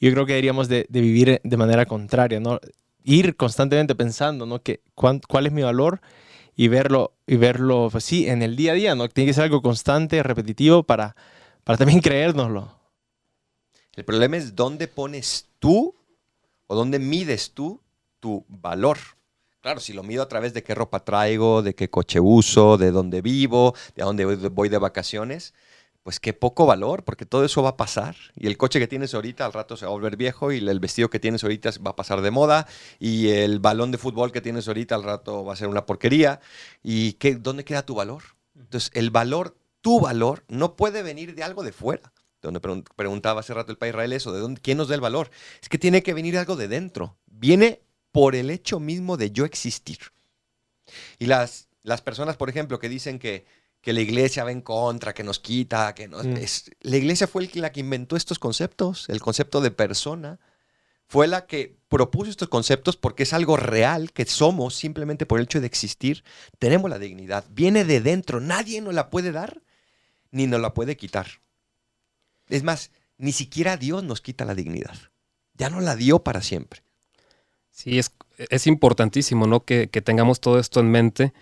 Yo 0.00 0.10
creo 0.10 0.26
que 0.26 0.32
deberíamos 0.32 0.66
de, 0.66 0.84
vivir 0.90 1.40
de 1.44 1.56
manera 1.56 1.86
contraria, 1.86 2.40
¿no? 2.40 2.58
Ir 3.04 3.36
constantemente 3.36 3.94
pensando, 3.94 4.46
¿no? 4.46 4.60
Que, 4.60 4.80
cuál, 4.96 5.46
es 5.46 5.52
mi 5.52 5.62
valor 5.62 6.00
y 6.56 6.66
verlo, 6.66 7.12
y 7.24 7.36
verlo, 7.36 7.88
pues 7.92 8.02
sí, 8.02 8.26
en 8.26 8.42
el 8.42 8.56
día 8.56 8.72
a 8.72 8.74
día, 8.74 8.94
¿no? 8.96 9.08
Tiene 9.08 9.30
que 9.30 9.34
ser 9.34 9.44
algo 9.44 9.62
constante, 9.62 10.24
repetitivo 10.24 10.82
para, 10.82 11.14
para 11.62 11.78
también 11.78 12.00
creérnoslo. 12.02 12.68
El 13.94 14.04
problema 14.04 14.38
es 14.38 14.56
dónde 14.56 14.88
pones 14.88 15.46
tú 15.60 15.94
o 16.66 16.74
dónde 16.74 16.98
mides 16.98 17.52
tú 17.52 17.80
tu 18.20 18.44
valor. 18.48 18.98
Claro, 19.66 19.80
si 19.80 19.92
lo 19.92 20.04
mido 20.04 20.22
a 20.22 20.28
través 20.28 20.54
de 20.54 20.62
qué 20.62 20.76
ropa 20.76 21.04
traigo, 21.04 21.60
de 21.60 21.74
qué 21.74 21.90
coche 21.90 22.20
uso, 22.20 22.78
de 22.78 22.92
dónde 22.92 23.20
vivo, 23.20 23.74
de 23.96 24.04
dónde 24.04 24.24
voy 24.24 24.68
de 24.68 24.78
vacaciones, 24.78 25.54
pues 26.04 26.20
qué 26.20 26.32
poco 26.32 26.66
valor, 26.66 27.02
porque 27.02 27.26
todo 27.26 27.44
eso 27.44 27.64
va 27.64 27.70
a 27.70 27.76
pasar. 27.76 28.14
Y 28.36 28.46
el 28.46 28.56
coche 28.56 28.78
que 28.78 28.86
tienes 28.86 29.12
ahorita 29.12 29.44
al 29.44 29.52
rato 29.52 29.76
se 29.76 29.84
va 29.84 29.90
a 29.90 29.94
volver 29.94 30.16
viejo 30.16 30.52
y 30.52 30.58
el 30.58 30.78
vestido 30.78 31.10
que 31.10 31.18
tienes 31.18 31.42
ahorita 31.42 31.70
va 31.84 31.90
a 31.90 31.96
pasar 31.96 32.20
de 32.20 32.30
moda 32.30 32.68
y 33.00 33.30
el 33.30 33.58
balón 33.58 33.90
de 33.90 33.98
fútbol 33.98 34.30
que 34.30 34.40
tienes 34.40 34.68
ahorita 34.68 34.94
al 34.94 35.02
rato 35.02 35.44
va 35.44 35.54
a 35.54 35.56
ser 35.56 35.66
una 35.66 35.84
porquería. 35.84 36.38
¿Y 36.84 37.14
qué, 37.14 37.34
dónde 37.34 37.64
queda 37.64 37.84
tu 37.84 37.96
valor? 37.96 38.22
Entonces, 38.54 38.92
el 38.94 39.10
valor, 39.10 39.56
tu 39.80 39.98
valor, 39.98 40.44
no 40.46 40.76
puede 40.76 41.02
venir 41.02 41.34
de 41.34 41.42
algo 41.42 41.64
de 41.64 41.72
fuera. 41.72 42.12
Donde 42.40 42.60
preguntaba 42.94 43.40
hace 43.40 43.52
rato 43.52 43.72
el 43.72 43.78
país 43.78 43.90
Israel 43.90 44.12
eso, 44.12 44.32
¿de 44.32 44.38
dónde, 44.38 44.60
quién 44.60 44.78
nos 44.78 44.86
da 44.86 44.94
el 44.94 45.00
valor? 45.00 45.28
Es 45.60 45.68
que 45.68 45.76
tiene 45.76 46.04
que 46.04 46.14
venir 46.14 46.38
algo 46.38 46.54
de 46.54 46.68
dentro. 46.68 47.16
Viene 47.26 47.80
por 48.16 48.34
el 48.34 48.48
hecho 48.50 48.80
mismo 48.80 49.18
de 49.18 49.30
yo 49.30 49.44
existir. 49.44 49.98
Y 51.18 51.26
las, 51.26 51.68
las 51.82 52.00
personas, 52.00 52.38
por 52.38 52.48
ejemplo, 52.48 52.78
que 52.78 52.88
dicen 52.88 53.18
que 53.18 53.44
que 53.82 53.92
la 53.92 54.00
iglesia 54.00 54.42
va 54.42 54.50
en 54.50 54.62
contra, 54.62 55.14
que 55.14 55.22
nos 55.22 55.38
quita, 55.38 55.94
que 55.94 56.08
nos... 56.08 56.26
Mm. 56.26 56.34
la 56.80 56.96
iglesia 56.96 57.28
fue 57.28 57.48
la 57.54 57.70
que 57.70 57.78
inventó 57.78 58.16
estos 58.16 58.40
conceptos, 58.40 59.08
el 59.08 59.20
concepto 59.20 59.60
de 59.60 59.70
persona, 59.70 60.40
fue 61.06 61.28
la 61.28 61.46
que 61.46 61.78
propuso 61.86 62.28
estos 62.28 62.48
conceptos 62.48 62.96
porque 62.96 63.22
es 63.22 63.32
algo 63.32 63.56
real 63.56 64.10
que 64.10 64.24
somos 64.24 64.74
simplemente 64.74 65.24
por 65.24 65.38
el 65.38 65.44
hecho 65.44 65.60
de 65.60 65.68
existir, 65.68 66.24
tenemos 66.58 66.90
la 66.90 66.98
dignidad, 66.98 67.44
viene 67.50 67.84
de 67.84 68.00
dentro, 68.00 68.40
nadie 68.40 68.80
nos 68.80 68.92
la 68.92 69.08
puede 69.08 69.30
dar 69.30 69.62
ni 70.32 70.48
nos 70.48 70.60
la 70.60 70.74
puede 70.74 70.96
quitar. 70.96 71.28
Es 72.48 72.64
más, 72.64 72.90
ni 73.18 73.30
siquiera 73.30 73.76
Dios 73.76 74.02
nos 74.02 74.20
quita 74.20 74.44
la 74.44 74.56
dignidad, 74.56 74.96
ya 75.54 75.70
nos 75.70 75.84
la 75.84 75.94
dio 75.94 76.24
para 76.24 76.42
siempre. 76.42 76.85
Sí, 77.76 77.98
es, 77.98 78.10
es 78.38 78.66
importantísimo 78.66 79.46
¿no? 79.46 79.60
que, 79.60 79.88
que 79.88 80.00
tengamos 80.00 80.40
todo 80.40 80.58
esto 80.58 80.80
en 80.80 80.90
mente 80.90 81.34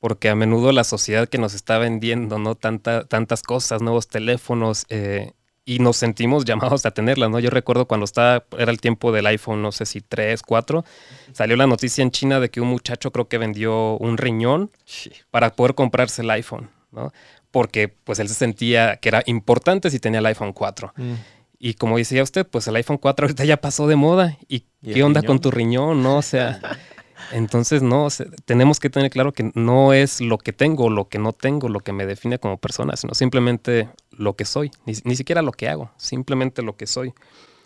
porque 0.00 0.28
a 0.28 0.34
menudo 0.34 0.70
la 0.70 0.84
sociedad 0.84 1.30
que 1.30 1.38
nos 1.38 1.54
está 1.54 1.78
vendiendo, 1.78 2.38
¿no? 2.38 2.54
Tanta, 2.54 3.06
tantas 3.06 3.42
cosas, 3.42 3.80
nuevos 3.80 4.06
teléfonos, 4.06 4.84
eh, 4.90 5.32
y 5.64 5.80
nos 5.80 5.96
sentimos 5.96 6.44
llamados 6.44 6.86
a 6.86 6.90
tenerlas, 6.90 7.30
¿no? 7.30 7.40
Yo 7.40 7.48
recuerdo 7.48 7.86
cuando 7.86 8.04
estaba, 8.04 8.44
era 8.58 8.70
el 8.70 8.82
tiempo 8.82 9.12
del 9.12 9.26
iPhone, 9.26 9.62
no 9.62 9.72
sé 9.72 9.86
si 9.86 10.02
3, 10.02 10.42
4, 10.42 10.84
salió 11.32 11.56
la 11.56 11.66
noticia 11.66 12.02
en 12.02 12.10
China 12.10 12.38
de 12.38 12.50
que 12.50 12.60
un 12.60 12.68
muchacho 12.68 13.10
creo 13.10 13.28
que 13.28 13.38
vendió 13.38 13.96
un 13.96 14.18
riñón 14.18 14.70
para 15.30 15.50
poder 15.50 15.74
comprarse 15.74 16.20
el 16.20 16.30
iPhone, 16.30 16.70
¿no? 16.92 17.12
Porque 17.50 17.88
pues 17.88 18.18
él 18.18 18.28
se 18.28 18.34
sentía 18.34 18.98
que 18.98 19.08
era 19.08 19.22
importante 19.24 19.90
si 19.90 19.98
tenía 19.98 20.20
el 20.20 20.26
iPhone 20.26 20.52
4. 20.52 20.92
Mm. 20.94 21.14
Y 21.58 21.74
como 21.74 21.98
decía 21.98 22.22
usted, 22.22 22.46
pues 22.46 22.68
el 22.68 22.76
iPhone 22.76 22.98
4 22.98 23.26
ahorita 23.26 23.44
ya 23.44 23.56
pasó 23.56 23.88
de 23.88 23.96
moda. 23.96 24.38
¿Y, 24.48 24.64
qué 24.82 25.02
onda 25.02 25.22
con 25.22 25.40
tu 25.40 25.50
riñón, 25.50 26.02
no? 26.02 26.18
O 26.18 26.22
sea... 26.22 26.60
Entonces, 27.32 27.82
no, 27.82 28.08
tenemos 28.44 28.80
que 28.80 28.90
tener 28.90 29.10
claro 29.10 29.32
que 29.32 29.50
no 29.54 29.92
es 29.92 30.20
lo 30.20 30.38
que 30.38 30.52
tengo, 30.52 30.88
lo 30.88 31.08
que 31.08 31.18
no 31.18 31.32
tengo, 31.32 31.68
lo 31.68 31.80
que 31.80 31.92
me 31.92 32.06
define 32.06 32.38
como 32.38 32.58
persona, 32.58 32.96
sino 32.96 33.14
simplemente 33.14 33.90
lo 34.10 34.34
que 34.34 34.44
soy, 34.44 34.70
ni, 34.86 34.94
siquiera 34.94 35.42
lo 35.42 35.52
que 35.52 35.68
hago, 35.68 35.90
simplemente 35.96 36.62
lo 36.62 36.76
que 36.76 36.86
soy. 36.86 37.12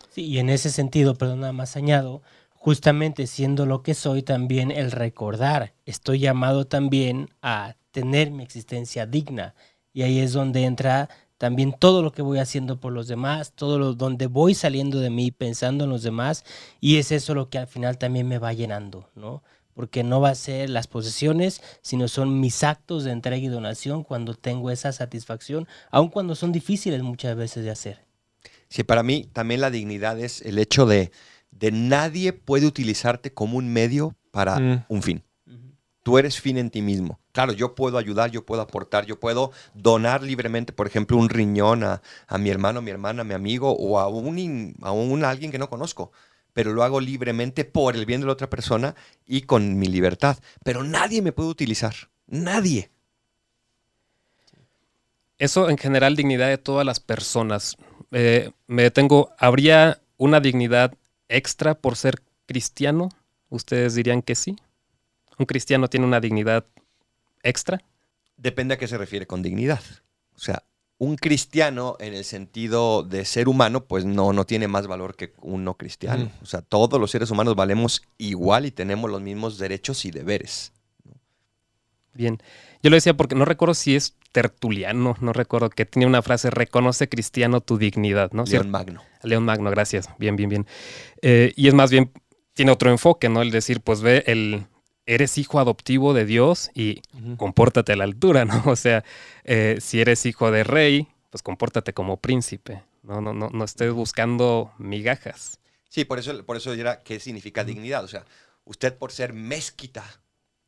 Sí, 0.09 0.25
y 0.25 0.39
en 0.39 0.49
ese 0.49 0.69
sentido, 0.69 1.15
perdón, 1.15 1.41
nada 1.41 1.53
más 1.53 1.75
añado, 1.75 2.21
justamente 2.55 3.25
siendo 3.27 3.65
lo 3.65 3.83
que 3.83 3.93
soy, 3.93 4.21
también 4.21 4.71
el 4.71 4.91
recordar, 4.91 5.73
estoy 5.85 6.19
llamado 6.19 6.65
también 6.65 7.29
a 7.41 7.75
tener 7.91 8.31
mi 8.31 8.43
existencia 8.43 9.05
digna. 9.05 9.55
Y 9.93 10.01
ahí 10.01 10.19
es 10.19 10.33
donde 10.33 10.63
entra 10.63 11.09
también 11.43 11.75
todo 11.77 12.01
lo 12.01 12.13
que 12.13 12.21
voy 12.21 12.39
haciendo 12.39 12.79
por 12.79 12.93
los 12.93 13.09
demás, 13.09 13.51
todo 13.53 13.77
lo 13.77 13.95
donde 13.95 14.27
voy 14.27 14.53
saliendo 14.53 15.01
de 15.01 15.09
mí 15.09 15.29
pensando 15.29 15.83
en 15.83 15.89
los 15.89 16.01
demás 16.01 16.45
y 16.79 16.99
es 16.99 17.11
eso 17.11 17.35
lo 17.35 17.49
que 17.49 17.57
al 17.57 17.67
final 17.67 17.97
también 17.97 18.29
me 18.29 18.37
va 18.37 18.53
llenando, 18.53 19.09
¿no? 19.13 19.43
Porque 19.73 20.05
no 20.05 20.21
va 20.21 20.29
a 20.29 20.35
ser 20.35 20.69
las 20.69 20.87
posesiones, 20.87 21.61
sino 21.81 22.07
son 22.07 22.39
mis 22.39 22.63
actos 22.63 23.03
de 23.03 23.11
entrega 23.11 23.43
y 23.43 23.49
donación 23.49 24.05
cuando 24.05 24.35
tengo 24.35 24.71
esa 24.71 24.93
satisfacción, 24.93 25.67
aun 25.91 26.07
cuando 26.07 26.33
son 26.33 26.53
difíciles 26.53 27.03
muchas 27.03 27.35
veces 27.35 27.65
de 27.65 27.71
hacer. 27.71 28.05
Sí, 28.69 28.85
para 28.85 29.03
mí 29.03 29.29
también 29.33 29.59
la 29.59 29.69
dignidad 29.69 30.17
es 30.21 30.43
el 30.43 30.57
hecho 30.57 30.85
de, 30.85 31.11
de 31.51 31.73
nadie 31.73 32.31
puede 32.31 32.67
utilizarte 32.67 33.33
como 33.33 33.57
un 33.57 33.67
medio 33.67 34.15
para 34.31 34.59
mm. 34.59 34.85
un 34.87 35.03
fin. 35.03 35.23
Tú 36.03 36.17
eres 36.17 36.39
fin 36.39 36.57
en 36.57 36.69
ti 36.69 36.81
mismo. 36.81 37.19
Claro, 37.33 37.51
yo 37.51 37.73
puedo 37.73 37.97
ayudar, 37.97 38.29
yo 38.29 38.45
puedo 38.45 38.61
aportar, 38.61 39.07
yo 39.07 39.19
puedo 39.19 39.51
donar 39.73 40.21
libremente, 40.21 40.71
por 40.71 40.85
ejemplo, 40.85 41.17
un 41.17 41.29
riñón 41.29 41.83
a, 41.83 42.01
mi 42.37 42.51
hermano, 42.51 42.77
a 42.77 42.81
mi 42.83 42.91
hermana, 42.91 43.21
a 43.21 43.25
mi 43.25 43.33
amigo 43.33 43.71
o 43.71 43.99
a 43.99 44.07
un, 44.07 44.75
a 44.83 44.91
un 44.91 45.25
alguien 45.25 45.51
que 45.51 45.57
no 45.57 45.67
conozco. 45.67 46.11
Pero 46.53 46.73
lo 46.73 46.83
hago 46.83 47.01
libremente 47.01 47.65
por 47.65 47.95
el 47.95 48.05
bien 48.05 48.21
de 48.21 48.27
la 48.27 48.33
otra 48.33 48.51
persona 48.51 48.93
y 49.25 49.41
con 49.41 49.79
mi 49.79 49.87
libertad. 49.87 50.37
Pero 50.63 50.83
nadie 50.83 51.23
me 51.23 51.31
puede 51.31 51.49
utilizar. 51.49 51.95
Nadie. 52.27 52.91
Eso 55.39 55.71
en 55.71 55.79
general, 55.79 56.15
dignidad 56.15 56.49
de 56.49 56.59
todas 56.59 56.85
las 56.85 56.99
personas. 56.99 57.77
Eh, 58.11 58.51
me 58.67 58.83
detengo, 58.83 59.31
¿habría 59.39 59.99
una 60.17 60.39
dignidad 60.39 60.93
extra 61.29 61.73
por 61.73 61.95
ser 61.95 62.21
cristiano? 62.45 63.09
¿Ustedes 63.49 63.95
dirían 63.95 64.21
que 64.21 64.35
sí? 64.35 64.55
¿Un 65.39 65.47
cristiano 65.47 65.87
tiene 65.87 66.05
una 66.05 66.19
dignidad 66.19 66.65
extra? 67.43 67.83
Depende 68.37 68.73
a 68.73 68.77
qué 68.77 68.87
se 68.87 68.97
refiere 68.97 69.27
con 69.27 69.41
dignidad. 69.41 69.81
O 70.35 70.39
sea, 70.39 70.63
un 70.97 71.15
cristiano 71.17 71.97
en 71.99 72.13
el 72.13 72.23
sentido 72.23 73.03
de 73.03 73.25
ser 73.25 73.47
humano, 73.47 73.85
pues 73.85 74.05
no, 74.05 74.33
no 74.33 74.45
tiene 74.45 74.67
más 74.67 74.87
valor 74.87 75.15
que 75.15 75.33
un 75.41 75.63
no 75.63 75.75
cristiano. 75.75 76.31
O 76.41 76.45
sea, 76.45 76.61
todos 76.61 76.99
los 76.99 77.11
seres 77.11 77.29
humanos 77.29 77.55
valemos 77.55 78.03
igual 78.17 78.65
y 78.65 78.71
tenemos 78.71 79.11
los 79.11 79.21
mismos 79.21 79.57
derechos 79.57 80.05
y 80.05 80.11
deberes. 80.11 80.71
Bien. 82.13 82.37
Yo 82.81 82.89
lo 82.89 82.95
decía 82.95 83.15
porque 83.15 83.35
no 83.35 83.45
recuerdo 83.45 83.73
si 83.73 83.95
es 83.95 84.15
tertuliano, 84.31 85.15
no 85.19 85.33
recuerdo 85.33 85.69
que 85.69 85.85
tenía 85.85 86.07
una 86.07 86.21
frase, 86.21 86.49
reconoce 86.49 87.09
cristiano 87.09 87.61
tu 87.61 87.77
dignidad, 87.77 88.31
¿no? 88.31 88.43
León 88.45 88.71
Magno. 88.71 89.03
León 89.23 89.43
Magno, 89.43 89.69
gracias. 89.71 90.09
Bien, 90.19 90.35
bien, 90.35 90.49
bien. 90.49 90.67
Eh, 91.21 91.53
y 91.55 91.67
es 91.67 91.73
más 91.73 91.91
bien, 91.91 92.11
tiene 92.53 92.71
otro 92.71 92.91
enfoque, 92.91 93.29
¿no? 93.29 93.41
El 93.41 93.51
decir, 93.51 93.81
pues 93.81 94.01
ve 94.01 94.23
el, 94.27 94.67
eres 95.05 95.37
hijo 95.37 95.59
adoptivo 95.59 96.13
de 96.13 96.25
Dios 96.25 96.71
y 96.73 97.01
compórtate 97.37 97.93
a 97.93 97.95
la 97.95 98.03
altura, 98.03 98.45
¿no? 98.45 98.63
O 98.65 98.75
sea, 98.75 99.03
eh, 99.43 99.77
si 99.81 100.01
eres 100.01 100.25
hijo 100.25 100.51
de 100.51 100.63
rey, 100.63 101.07
pues 101.29 101.41
compórtate 101.41 101.93
como 101.93 102.17
príncipe, 102.17 102.83
no, 103.03 103.21
no, 103.21 103.33
no, 103.33 103.49
no 103.49 103.63
estés 103.63 103.91
buscando 103.91 104.71
migajas. 104.77 105.59
Sí, 105.89 106.05
por 106.05 106.19
eso, 106.19 106.43
por 106.45 106.57
eso 106.57 106.73
era 106.73 107.03
qué 107.03 107.19
significa 107.19 107.63
dignidad. 107.63 108.03
O 108.03 108.07
sea, 108.07 108.25
usted 108.65 108.97
por 108.97 109.11
ser 109.11 109.33
mezquita, 109.33 110.03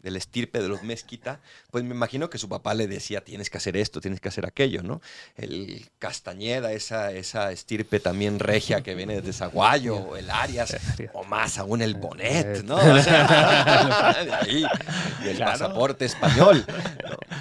del 0.05 0.15
estirpe 0.17 0.61
de 0.61 0.67
los 0.67 0.83
mezquita, 0.83 1.39
pues 1.71 1.83
me 1.83 1.95
imagino 1.95 2.29
que 2.29 2.37
su 2.37 2.47
papá 2.47 2.75
le 2.75 2.87
decía, 2.87 3.21
tienes 3.21 3.49
que 3.49 3.57
hacer 3.57 3.75
esto, 3.75 3.99
tienes 3.99 4.21
que 4.21 4.29
hacer 4.29 4.45
aquello, 4.45 4.83
¿no? 4.83 5.01
El 5.35 5.83
Castañeda, 5.97 6.73
esa, 6.73 7.11
esa 7.11 7.51
estirpe 7.51 7.99
también 7.99 8.37
regia 8.37 8.83
que 8.83 8.93
viene 8.93 9.19
de 9.19 9.33
Zaguayo, 9.33 9.95
o 9.95 10.15
el 10.15 10.29
Arias, 10.29 10.77
o 11.13 11.23
más 11.23 11.57
aún 11.57 11.81
el 11.81 11.95
Bonet, 11.95 12.63
¿no? 12.63 12.77
y 14.47 15.27
el 15.27 15.39
pasaporte 15.39 16.05
español. 16.05 16.63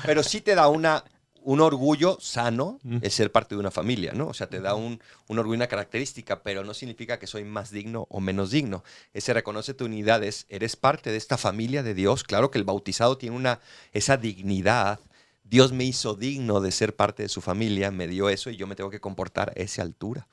Pero 0.06 0.22
sí 0.22 0.40
te 0.40 0.54
da 0.54 0.68
una, 0.68 1.04
un 1.44 1.60
orgullo 1.60 2.18
sano 2.20 2.80
es 3.02 3.14
ser 3.14 3.30
parte 3.30 3.54
de 3.54 3.60
una 3.60 3.70
familia, 3.70 4.12
¿no? 4.12 4.28
O 4.28 4.34
sea, 4.34 4.48
te 4.48 4.60
da 4.60 4.74
un, 4.74 5.00
un, 5.28 5.38
orgullo, 5.38 5.56
una 5.56 5.66
característica, 5.66 6.42
pero 6.42 6.64
no 6.64 6.72
significa 6.72 7.18
que 7.18 7.26
soy 7.26 7.44
más 7.44 7.70
digno 7.70 8.06
o 8.10 8.20
menos 8.20 8.50
digno. 8.50 8.82
Ese 9.12 9.34
reconoce 9.34 9.74
tu 9.74 9.84
unidad, 9.84 10.24
es, 10.24 10.46
eres 10.48 10.74
parte 10.76 11.10
de 11.10 11.18
esta 11.18 11.36
familia 11.36 11.82
de 11.82 11.94
Dios. 11.94 12.24
Claro 12.24 12.50
que 12.50 12.58
el 12.58 12.64
bautizado 12.64 13.18
tiene 13.18 13.36
una, 13.36 13.60
esa 13.92 14.16
dignidad. 14.16 15.00
Dios 15.44 15.72
me 15.72 15.84
hizo 15.84 16.14
digno 16.14 16.60
de 16.60 16.72
ser 16.72 16.96
parte 16.96 17.22
de 17.22 17.28
su 17.28 17.42
familia, 17.42 17.90
me 17.90 18.08
dio 18.08 18.30
eso 18.30 18.48
y 18.48 18.56
yo 18.56 18.66
me 18.66 18.74
tengo 18.74 18.90
que 18.90 19.00
comportar 19.00 19.50
a 19.50 19.60
esa 19.60 19.82
altura. 19.82 20.26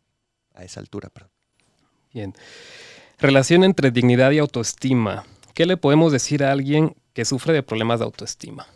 A 0.53 0.63
esa 0.63 0.80
altura, 0.80 1.10
perdón. 1.10 1.32
Bien. 2.13 2.34
Relación 3.20 3.63
entre 3.63 3.91
dignidad 3.91 4.32
y 4.32 4.39
autoestima. 4.39 5.25
¿Qué 5.53 5.65
le 5.65 5.75
podemos 5.77 6.12
decir 6.13 6.44
a 6.44 6.51
alguien 6.51 6.96
que 7.13 7.25
sufre 7.25 7.53
de 7.53 7.63
problemas 7.63 8.00
de 8.00 8.06
autoestima? 8.06 8.68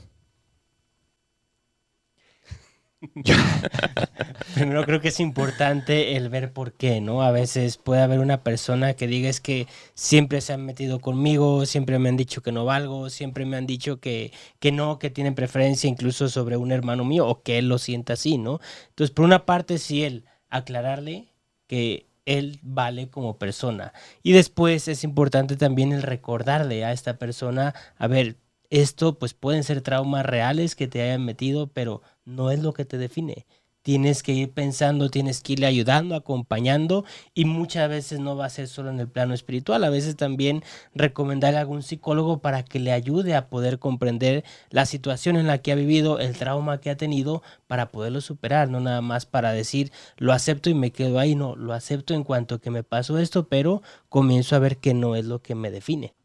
Primero 4.56 4.86
creo 4.86 5.02
que 5.02 5.10
es 5.10 5.20
importante 5.20 6.16
el 6.16 6.30
ver 6.30 6.54
por 6.54 6.74
qué, 6.74 7.02
¿no? 7.02 7.22
A 7.22 7.32
veces 7.32 7.78
puede 7.78 8.02
haber 8.02 8.20
una 8.20 8.44
persona 8.44 8.94
que 8.94 9.08
diga 9.08 9.30
es 9.30 9.42
que 9.42 9.68
siempre 9.94 10.42
se 10.42 10.54
han 10.54 10.66
metido 10.66 11.00
conmigo, 11.00 11.66
siempre 11.66 12.00
me 12.00 12.10
han 12.10 12.18
dicho 12.18 12.42
que 12.42 12.52
no 12.52 12.66
valgo, 12.66 13.10
siempre 13.10 13.46
me 13.46 13.58
han 13.58 13.68
dicho 13.68 14.00
que, 14.00 14.32
que 14.60 14.72
no, 14.72 15.00
que 15.00 15.10
tienen 15.10 15.36
preferencia 15.36 15.90
incluso 15.90 16.30
sobre 16.30 16.58
un 16.58 16.72
hermano 16.72 17.06
mío 17.06 17.28
o 17.28 17.42
que 17.44 17.58
él 17.58 17.70
lo 17.70 17.78
sienta 17.78 18.14
así, 18.14 18.38
¿no? 18.38 18.60
Entonces, 18.90 19.14
por 19.14 19.26
una 19.26 19.46
parte, 19.46 19.78
sí, 19.78 20.04
él 20.04 20.26
aclararle 20.50 21.28
que 21.68 22.08
él 22.26 22.60
vale 22.64 23.10
como 23.10 23.38
persona. 23.38 23.94
Y 24.24 24.32
después 24.34 24.88
es 24.88 25.04
importante 25.04 25.58
también 25.58 25.92
el 25.92 26.02
recordarle 26.02 26.86
a 26.86 26.92
esta 26.92 27.18
persona, 27.18 27.76
a 27.98 28.08
ver, 28.08 28.38
esto 28.70 29.18
pues 29.20 29.34
pueden 29.34 29.64
ser 29.64 29.82
traumas 29.82 30.26
reales 30.26 30.76
que 30.76 30.88
te 30.88 31.02
hayan 31.02 31.24
metido, 31.24 31.68
pero 31.68 32.02
no 32.26 32.52
es 32.52 32.60
lo 32.60 32.74
que 32.74 32.86
te 32.86 32.98
define. 32.98 33.46
tienes 33.82 34.24
que 34.24 34.34
ir 34.34 34.52
pensando, 34.52 35.12
tienes 35.12 35.42
que 35.42 35.54
irle 35.54 35.68
ayudando, 35.68 36.16
acompañando 36.16 37.06
y 37.36 37.46
muchas 37.46 37.88
veces 37.88 38.20
no 38.20 38.36
va 38.36 38.48
a 38.48 38.50
ser 38.50 38.68
solo 38.68 38.90
en 38.90 39.00
el 39.00 39.08
plano 39.08 39.36
espiritual, 39.36 39.84
a 39.84 39.92
veces 39.92 40.16
también 40.16 40.64
recomendarle 40.96 41.60
a 41.60 41.62
algún 41.62 41.84
psicólogo 41.84 42.40
para 42.40 42.64
que 42.64 42.80
le 42.80 42.92
ayude 42.92 43.36
a 43.36 43.48
poder 43.48 43.78
comprender 43.78 44.44
la 44.72 44.88
situación 44.88 45.36
en 45.36 45.46
la 45.46 45.60
que 45.60 45.72
ha 45.72 45.76
vivido, 45.76 46.18
el 46.18 46.36
trauma 46.36 46.82
que 46.82 46.90
ha 46.90 46.98
tenido 46.98 47.44
para 47.68 47.92
poderlo 47.92 48.22
superar, 48.22 48.70
no 48.70 48.80
nada 48.80 49.02
más 49.02 49.28
para 49.28 49.52
decir 49.52 49.92
lo 50.18 50.34
acepto 50.34 50.72
y 50.72 50.74
me 50.74 50.90
quedo 50.90 51.20
ahí, 51.20 51.36
no, 51.36 51.56
lo 51.56 51.72
acepto 51.72 52.16
en 52.16 52.24
cuanto 52.24 52.60
que 52.60 52.72
me 52.72 52.82
pasó 52.82 53.20
esto, 53.20 53.48
pero 53.50 53.84
comienzo 54.10 54.56
a 54.56 54.60
ver 54.60 54.78
que 54.78 54.96
no 54.96 55.16
es 55.16 55.26
lo 55.26 55.44
que 55.44 55.54
me 55.54 55.70
define. 55.70 56.16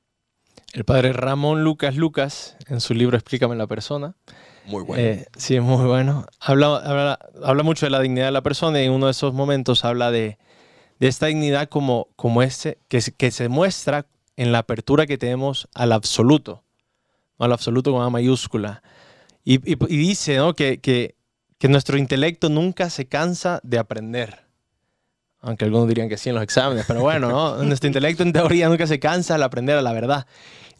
El 0.72 0.84
padre 0.84 1.12
Ramón 1.12 1.64
Lucas 1.64 1.96
Lucas, 1.96 2.56
en 2.68 2.80
su 2.80 2.94
libro 2.94 3.18
Explícame 3.18 3.56
la 3.56 3.66
persona, 3.66 4.14
Muy 4.70 4.84
bueno. 4.84 5.02
Eh, 5.02 5.26
sí, 5.36 5.56
es 5.56 5.62
muy 5.62 5.84
bueno. 5.86 6.26
Habla, 6.38 6.76
habla, 6.76 7.18
habla 7.44 7.62
mucho 7.62 7.86
de 7.86 7.90
la 7.90 8.00
dignidad 8.00 8.26
de 8.26 8.32
la 8.32 8.42
persona 8.42 8.80
y 8.80 8.84
en 8.86 8.92
uno 8.92 9.06
de 9.06 9.12
esos 9.12 9.34
momentos 9.34 9.84
habla 9.84 10.10
de, 10.10 10.38
de 10.98 11.08
esta 11.08 11.26
dignidad 11.26 11.68
como, 11.68 12.08
como 12.16 12.42
ese, 12.42 12.78
que, 12.88 13.00
que 13.16 13.30
se 13.30 13.48
muestra 13.48 14.06
en 14.36 14.52
la 14.52 14.58
apertura 14.58 15.06
que 15.06 15.18
tenemos 15.18 15.68
al 15.74 15.92
absoluto, 15.92 16.62
¿no? 17.38 17.44
al 17.46 17.52
absoluto 17.52 17.90
con 17.92 18.00
una 18.00 18.10
mayúscula. 18.10 18.82
Y, 19.44 19.54
y- 19.70 19.76
y 19.92 19.96
dice 19.96 20.36
¿no? 20.36 20.54
que, 20.54 20.78
que, 20.80 21.14
que 21.58 21.68
nuestro 21.68 21.98
intelecto 21.98 22.48
nunca 22.48 22.88
se 22.90 23.06
cansa 23.06 23.60
de 23.62 23.78
aprender. 23.78 24.46
Aunque 25.42 25.64
algunos 25.64 25.88
dirían 25.88 26.08
que 26.10 26.18
sí 26.18 26.28
en 26.28 26.34
los 26.34 26.44
exámenes, 26.44 26.84
pero 26.86 27.00
bueno, 27.00 27.30
¿no? 27.30 27.56
nuestro 27.64 27.86
intelecto 27.88 28.22
en 28.22 28.32
teoría 28.34 28.68
nunca 28.68 28.86
se 28.86 29.00
cansa 29.00 29.34
al 29.36 29.42
aprender 29.42 29.76
a 29.78 29.82
la 29.82 29.92
verdad. 29.94 30.26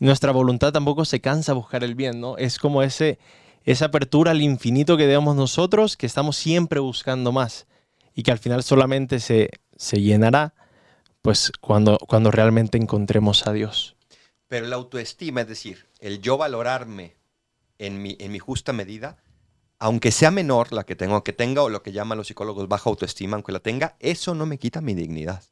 Nuestra 0.00 0.32
voluntad 0.32 0.70
tampoco 0.72 1.04
se 1.06 1.20
cansa 1.20 1.52
a 1.52 1.54
buscar 1.54 1.82
el 1.82 1.94
bien, 1.94 2.20
¿no? 2.20 2.36
Es 2.36 2.58
como 2.58 2.82
ese, 2.82 3.18
esa 3.64 3.86
apertura 3.86 4.30
al 4.30 4.42
infinito 4.42 4.96
que 4.96 5.06
damos 5.06 5.36
nosotros, 5.36 5.96
que 5.96 6.06
estamos 6.06 6.36
siempre 6.36 6.80
buscando 6.80 7.32
más 7.32 7.66
y 8.14 8.22
que 8.22 8.32
al 8.32 8.38
final 8.38 8.62
solamente 8.62 9.20
se, 9.20 9.50
se 9.76 10.00
llenará 10.00 10.54
pues 11.22 11.52
cuando, 11.60 11.98
cuando 11.98 12.30
realmente 12.30 12.78
encontremos 12.78 13.46
a 13.46 13.52
Dios. 13.52 13.96
Pero 14.48 14.66
la 14.66 14.76
autoestima, 14.76 15.42
es 15.42 15.48
decir, 15.48 15.86
el 16.00 16.20
yo 16.20 16.36
valorarme 16.38 17.16
en 17.78 18.02
mi, 18.02 18.16
en 18.18 18.32
mi 18.32 18.38
justa 18.38 18.72
medida, 18.72 19.22
aunque 19.78 20.12
sea 20.12 20.30
menor 20.30 20.72
la 20.72 20.84
que 20.84 20.96
tengo, 20.96 21.14
aunque 21.14 21.32
tenga 21.32 21.62
o 21.62 21.68
lo 21.68 21.82
que 21.82 21.92
llaman 21.92 22.18
los 22.18 22.26
psicólogos 22.26 22.68
baja 22.68 22.90
autoestima, 22.90 23.36
aunque 23.36 23.52
la 23.52 23.60
tenga, 23.60 23.96
eso 24.00 24.34
no 24.34 24.46
me 24.46 24.58
quita 24.58 24.80
mi 24.80 24.94
dignidad. 24.94 25.42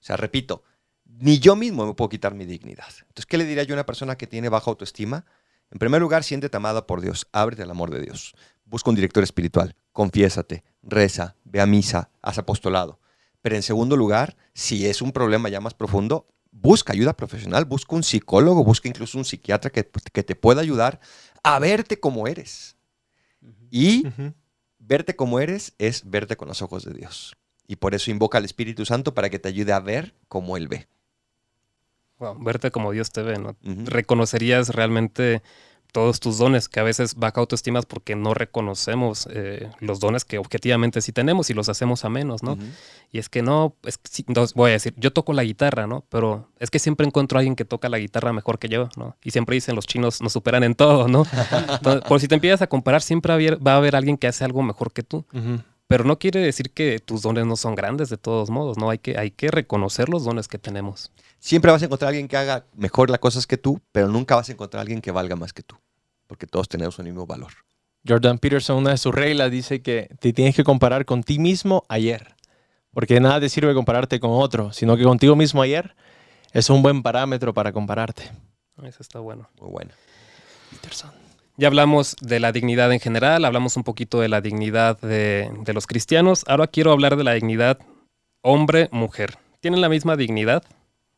O 0.00 0.04
sea, 0.04 0.16
repito, 0.16 0.62
ni 1.04 1.38
yo 1.38 1.56
mismo 1.56 1.86
me 1.86 1.94
puedo 1.94 2.08
quitar 2.08 2.34
mi 2.34 2.44
dignidad. 2.44 2.88
Entonces, 3.00 3.26
¿qué 3.26 3.38
le 3.38 3.44
diría 3.44 3.62
yo 3.64 3.74
a 3.74 3.76
una 3.76 3.86
persona 3.86 4.16
que 4.16 4.26
tiene 4.26 4.48
baja 4.48 4.70
autoestima? 4.70 5.26
En 5.72 5.78
primer 5.78 6.02
lugar, 6.02 6.22
siéntete 6.22 6.54
amada 6.54 6.86
por 6.86 7.00
Dios, 7.00 7.26
ábrete 7.32 7.62
al 7.62 7.70
amor 7.70 7.90
de 7.90 8.02
Dios. 8.02 8.34
Busca 8.66 8.90
un 8.90 8.96
director 8.96 9.24
espiritual, 9.24 9.74
confiésate, 9.92 10.64
reza, 10.82 11.34
ve 11.44 11.62
a 11.62 11.66
misa, 11.66 12.10
haz 12.20 12.36
apostolado. 12.36 13.00
Pero 13.40 13.56
en 13.56 13.62
segundo 13.62 13.96
lugar, 13.96 14.36
si 14.52 14.86
es 14.86 15.00
un 15.00 15.12
problema 15.12 15.48
ya 15.48 15.60
más 15.60 15.72
profundo, 15.72 16.26
busca 16.50 16.92
ayuda 16.92 17.16
profesional, 17.16 17.64
busca 17.64 17.96
un 17.96 18.02
psicólogo, 18.02 18.62
busca 18.64 18.86
incluso 18.86 19.16
un 19.16 19.24
psiquiatra 19.24 19.70
que, 19.70 19.88
que 20.12 20.22
te 20.22 20.34
pueda 20.34 20.60
ayudar 20.60 21.00
a 21.42 21.58
verte 21.58 21.98
como 21.98 22.28
eres. 22.28 22.76
Y 23.70 24.06
verte 24.78 25.16
como 25.16 25.40
eres 25.40 25.72
es 25.78 26.08
verte 26.08 26.36
con 26.36 26.48
los 26.48 26.60
ojos 26.60 26.84
de 26.84 26.92
Dios. 26.92 27.34
Y 27.66 27.76
por 27.76 27.94
eso 27.94 28.10
invoca 28.10 28.36
al 28.36 28.44
Espíritu 28.44 28.84
Santo 28.84 29.14
para 29.14 29.30
que 29.30 29.38
te 29.38 29.48
ayude 29.48 29.72
a 29.72 29.80
ver 29.80 30.14
como 30.28 30.58
Él 30.58 30.68
ve. 30.68 30.86
Verte 32.38 32.70
como 32.70 32.92
Dios 32.92 33.10
te 33.10 33.22
ve, 33.22 33.38
¿no? 33.38 33.56
Reconocerías 33.86 34.70
realmente 34.70 35.42
todos 35.92 36.20
tus 36.20 36.38
dones, 36.38 36.70
que 36.70 36.80
a 36.80 36.82
veces 36.82 37.16
baja 37.16 37.38
autoestima 37.40 37.78
es 37.78 37.84
porque 37.84 38.16
no 38.16 38.32
reconocemos 38.32 39.28
eh, 39.30 39.68
los 39.80 40.00
dones 40.00 40.24
que 40.24 40.38
objetivamente 40.38 41.02
sí 41.02 41.12
tenemos 41.12 41.50
y 41.50 41.54
los 41.54 41.68
hacemos 41.68 42.06
a 42.06 42.08
menos, 42.08 42.42
¿no? 42.42 42.56
Y 43.12 43.18
es 43.18 43.28
que 43.28 43.42
no, 43.42 43.76
es 43.82 43.98
que 43.98 44.08
sí, 44.10 44.24
no, 44.26 44.46
voy 44.54 44.70
a 44.70 44.72
decir, 44.72 44.94
yo 44.96 45.12
toco 45.12 45.34
la 45.34 45.44
guitarra, 45.44 45.86
¿no? 45.86 46.02
Pero 46.08 46.48
es 46.58 46.70
que 46.70 46.78
siempre 46.78 47.06
encuentro 47.06 47.36
a 47.36 47.40
alguien 47.40 47.56
que 47.56 47.66
toca 47.66 47.90
la 47.90 47.98
guitarra 47.98 48.32
mejor 48.32 48.58
que 48.58 48.70
yo, 48.70 48.88
¿no? 48.96 49.16
Y 49.22 49.32
siempre 49.32 49.52
dicen 49.54 49.74
los 49.76 49.86
chinos 49.86 50.22
nos 50.22 50.32
superan 50.32 50.64
en 50.64 50.74
todo, 50.74 51.08
¿no? 51.08 51.24
Entonces, 51.68 52.02
por 52.08 52.20
si 52.20 52.26
te 52.26 52.36
empiezas 52.36 52.62
a 52.62 52.68
comparar, 52.68 53.02
siempre 53.02 53.28
va 53.28 53.34
a 53.34 53.36
haber- 53.36 53.66
va 53.66 53.74
a 53.74 53.76
haber 53.76 53.94
alguien 53.94 54.16
que 54.16 54.28
hace 54.28 54.44
algo 54.46 54.62
mejor 54.62 54.92
que 54.94 55.02
tú. 55.02 55.26
Pero 55.88 56.04
no 56.04 56.18
quiere 56.18 56.40
decir 56.40 56.70
que 56.70 57.00
tus 57.00 57.20
dones 57.20 57.44
no 57.44 57.54
son 57.56 57.74
grandes 57.74 58.08
de 58.08 58.16
todos 58.16 58.48
modos, 58.48 58.78
¿no? 58.78 58.88
Hay 58.88 58.96
que, 58.96 59.18
hay 59.18 59.30
que 59.30 59.50
reconocer 59.50 60.08
los 60.08 60.24
dones 60.24 60.48
que 60.48 60.56
tenemos. 60.56 61.12
Siempre 61.42 61.72
vas 61.72 61.82
a 61.82 61.86
encontrar 61.86 62.06
a 62.06 62.10
alguien 62.10 62.28
que 62.28 62.36
haga 62.36 62.66
mejor 62.76 63.10
las 63.10 63.18
cosas 63.18 63.48
que 63.48 63.58
tú, 63.58 63.80
pero 63.90 64.06
nunca 64.06 64.36
vas 64.36 64.48
a 64.48 64.52
encontrar 64.52 64.78
a 64.78 64.82
alguien 64.82 65.00
que 65.00 65.10
valga 65.10 65.34
más 65.34 65.52
que 65.52 65.64
tú. 65.64 65.74
Porque 66.28 66.46
todos 66.46 66.68
tenemos 66.68 66.96
el 67.00 67.06
mismo 67.06 67.26
valor. 67.26 67.50
Jordan 68.06 68.38
Peterson, 68.38 68.76
una 68.76 68.90
de 68.90 68.96
sus 68.96 69.12
reglas, 69.12 69.50
dice 69.50 69.82
que 69.82 70.08
te 70.20 70.32
tienes 70.32 70.54
que 70.54 70.62
comparar 70.62 71.04
con 71.04 71.24
ti 71.24 71.40
mismo 71.40 71.82
ayer. 71.88 72.36
Porque 72.92 73.14
de 73.14 73.20
nada 73.22 73.40
te 73.40 73.48
sirve 73.48 73.74
compararte 73.74 74.20
con 74.20 74.30
otro, 74.30 74.72
sino 74.72 74.96
que 74.96 75.02
contigo 75.02 75.34
mismo 75.34 75.62
ayer 75.62 75.96
es 76.52 76.70
un 76.70 76.80
buen 76.80 77.02
parámetro 77.02 77.52
para 77.52 77.72
compararte. 77.72 78.30
Eso 78.84 78.98
está 79.02 79.18
bueno. 79.18 79.50
Muy 79.60 79.70
bueno. 79.72 79.90
Peterson. 80.70 81.10
Ya 81.56 81.66
hablamos 81.66 82.14
de 82.20 82.38
la 82.38 82.52
dignidad 82.52 82.92
en 82.92 83.00
general, 83.00 83.44
hablamos 83.44 83.76
un 83.76 83.82
poquito 83.82 84.20
de 84.20 84.28
la 84.28 84.40
dignidad 84.40 85.00
de, 85.00 85.50
de 85.64 85.72
los 85.72 85.88
cristianos. 85.88 86.44
Ahora 86.46 86.68
quiero 86.68 86.92
hablar 86.92 87.16
de 87.16 87.24
la 87.24 87.32
dignidad 87.32 87.80
hombre-mujer. 88.42 89.38
¿Tienen 89.58 89.80
la 89.80 89.88
misma 89.88 90.14
dignidad? 90.14 90.62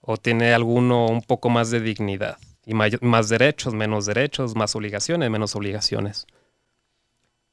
¿O 0.07 0.17
tiene 0.17 0.53
alguno 0.53 1.07
un 1.07 1.23
poco 1.23 1.49
más 1.49 1.71
de 1.71 1.81
dignidad? 1.81 2.37
Y 2.67 2.75
más 2.75 3.29
derechos, 3.29 3.75
menos 3.75 4.07
derechos, 4.07 4.55
más 4.55 4.75
obligaciones, 4.77 5.31
menos 5.31 5.57
obligaciones. 5.57 6.27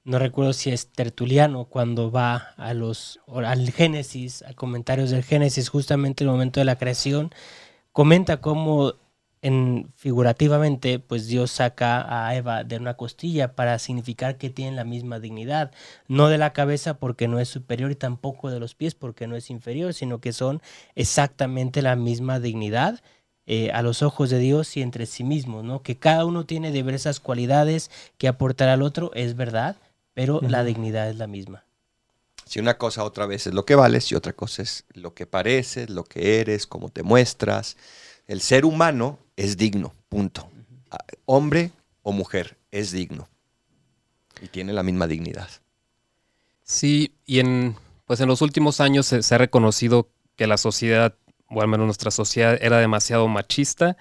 No 0.04 0.20
recuerdo 0.20 0.52
si 0.54 0.72
es 0.72 0.92
Tertuliano 0.92 1.66
cuando 1.66 2.12
va 2.12 2.54
a 2.58 2.74
los 2.74 3.20
al 3.28 3.72
Génesis, 3.72 4.42
a 4.42 4.54
comentarios 4.54 5.12
del 5.12 5.24
Génesis, 5.24 5.70
justamente 5.70 6.24
en 6.24 6.30
el 6.30 6.34
momento 6.34 6.60
de 6.60 6.66
la 6.66 6.78
creación, 6.78 7.32
comenta 7.92 8.42
cómo 8.42 8.96
en 9.42 9.92
figurativamente, 9.96 11.00
pues 11.00 11.28
Dios 11.28 11.52
saca 11.52 12.28
a 12.28 12.36
Eva 12.36 12.64
de 12.64 12.78
una 12.78 12.96
costilla 12.96 13.56
para 13.56 13.80
significar 13.80 14.38
que 14.38 14.50
tienen 14.50 14.76
la 14.76 14.84
misma 14.84 15.20
dignidad, 15.20 15.72
no 16.08 16.30
de 16.30 16.38
la 16.38 16.54
cabeza 16.54 16.96
porque 16.96 17.28
no 17.28 17.40
es 17.40 17.50
superior 17.50 17.92
y 17.92 17.96
tampoco 17.96 18.52
de 18.52 18.60
los 18.60 18.76
pies 18.76 18.94
porque 18.94 19.28
no 19.28 19.36
es 19.36 19.50
inferior, 19.50 19.94
sino 19.94 20.20
que 20.20 20.32
son 20.32 20.62
exactamente 20.96 21.82
la 21.82 21.96
misma 21.96 22.40
dignidad 22.40 23.02
eh, 23.48 23.72
a 23.72 23.82
los 23.82 24.04
ojos 24.04 24.30
de 24.30 24.38
Dios 24.38 24.78
y 24.78 24.84
entre 24.84 25.08
sí 25.08 25.24
mismos, 25.24 25.64
¿no? 25.64 25.82
Que 25.82 25.98
cada 25.98 26.26
uno 26.26 26.46
tiene 26.46 26.72
diversas 26.72 27.20
cualidades 27.20 27.90
que 28.20 28.28
aportar 28.28 28.70
al 28.70 28.84
otro, 28.84 29.12
es 29.16 29.36
verdad, 29.36 29.78
pero 30.14 30.40
la 30.42 30.64
dignidad 30.64 31.10
es 31.10 31.16
la 31.16 31.26
misma. 31.26 31.66
Si 32.46 32.60
una 32.60 32.78
cosa 32.78 33.04
otra 33.04 33.26
vez 33.26 33.48
es 33.48 33.54
lo 33.54 33.66
que 33.66 33.76
vales 33.76 34.12
y 34.12 34.16
otra 34.16 34.34
cosa 34.34 34.62
es 34.62 34.86
lo 34.94 35.16
que 35.16 35.26
pareces, 35.26 35.90
lo 35.90 36.04
que 36.04 36.40
eres, 36.40 36.68
cómo 36.68 36.90
te 36.90 37.02
muestras. 37.02 37.78
El 38.28 38.42
ser 38.42 38.66
humano 38.66 39.20
es 39.44 39.58
digno, 39.58 39.94
punto. 40.10 40.50
Ah, 40.92 41.00
Hombre 41.26 41.72
o 42.04 42.12
mujer 42.12 42.58
es 42.72 42.92
digno. 42.92 43.28
Y 44.42 44.48
tiene 44.48 44.74
la 44.74 44.84
misma 44.84 45.08
dignidad. 45.08 45.50
Sí, 46.64 47.14
y 47.26 47.40
en, 47.40 47.76
pues 48.06 48.20
en 48.22 48.28
los 48.28 48.42
últimos 48.42 48.80
años 48.80 49.06
se, 49.06 49.24
se 49.24 49.36
ha 49.36 49.38
reconocido 49.38 50.10
que 50.36 50.48
la 50.48 50.58
sociedad, 50.58 51.16
o 51.50 51.62
al 51.62 51.68
menos 51.68 51.86
nuestra 51.86 52.12
sociedad, 52.12 52.58
era 52.62 52.78
demasiado 52.80 53.28
machista 53.28 53.98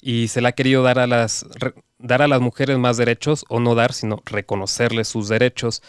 y 0.00 0.28
se 0.28 0.40
le 0.40 0.48
ha 0.48 0.52
querido 0.52 0.82
dar 0.82 0.98
a 0.98 1.06
las, 1.06 1.46
re- 1.54 1.74
dar 1.98 2.22
a 2.22 2.28
las 2.28 2.40
mujeres 2.40 2.76
más 2.78 2.96
derechos, 2.96 3.44
o 3.48 3.60
no 3.60 3.74
dar, 3.74 3.92
sino 3.92 4.20
reconocerles 4.24 5.08
sus 5.08 5.28
derechos. 5.28 5.82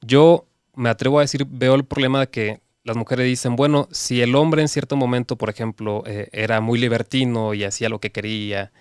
Yo 0.00 0.46
me 0.74 0.88
atrevo 0.90 1.18
a 1.18 1.22
decir, 1.22 1.46
veo 1.48 1.74
el 1.76 1.84
problema 1.84 2.20
de 2.20 2.26
que 2.28 2.60
las 2.84 2.96
mujeres 2.96 3.26
dicen, 3.26 3.56
bueno, 3.56 3.88
si 3.90 4.20
el 4.22 4.34
hombre 4.34 4.62
en 4.62 4.68
cierto 4.68 4.96
momento, 4.96 5.36
por 5.36 5.50
ejemplo, 5.50 6.02
eh, 6.06 6.28
era 6.32 6.60
muy 6.60 6.78
libertino 6.78 7.54
y 7.54 7.64
hacía 7.64 7.88
lo 7.88 7.98
que 7.98 8.12
quería, 8.12 8.72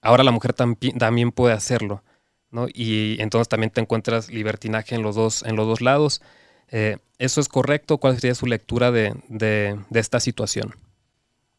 ahora 0.00 0.24
la 0.24 0.32
mujer 0.32 0.52
también 0.52 1.32
puede 1.32 1.54
hacerlo. 1.54 2.02
¿no? 2.50 2.66
Y 2.72 3.16
entonces 3.20 3.48
también 3.48 3.70
te 3.70 3.80
encuentras 3.80 4.28
libertinaje 4.30 4.94
en 4.94 5.02
los 5.02 5.16
dos, 5.16 5.42
en 5.42 5.56
los 5.56 5.66
dos 5.66 5.80
lados. 5.80 6.20
Eh, 6.70 6.98
¿Eso 7.18 7.40
es 7.40 7.48
correcto? 7.48 7.98
¿Cuál 7.98 8.16
sería 8.16 8.34
su 8.34 8.46
lectura 8.46 8.90
de- 8.90 9.14
de 9.28 10.00
esta 10.00 10.20
situación? 10.20 10.74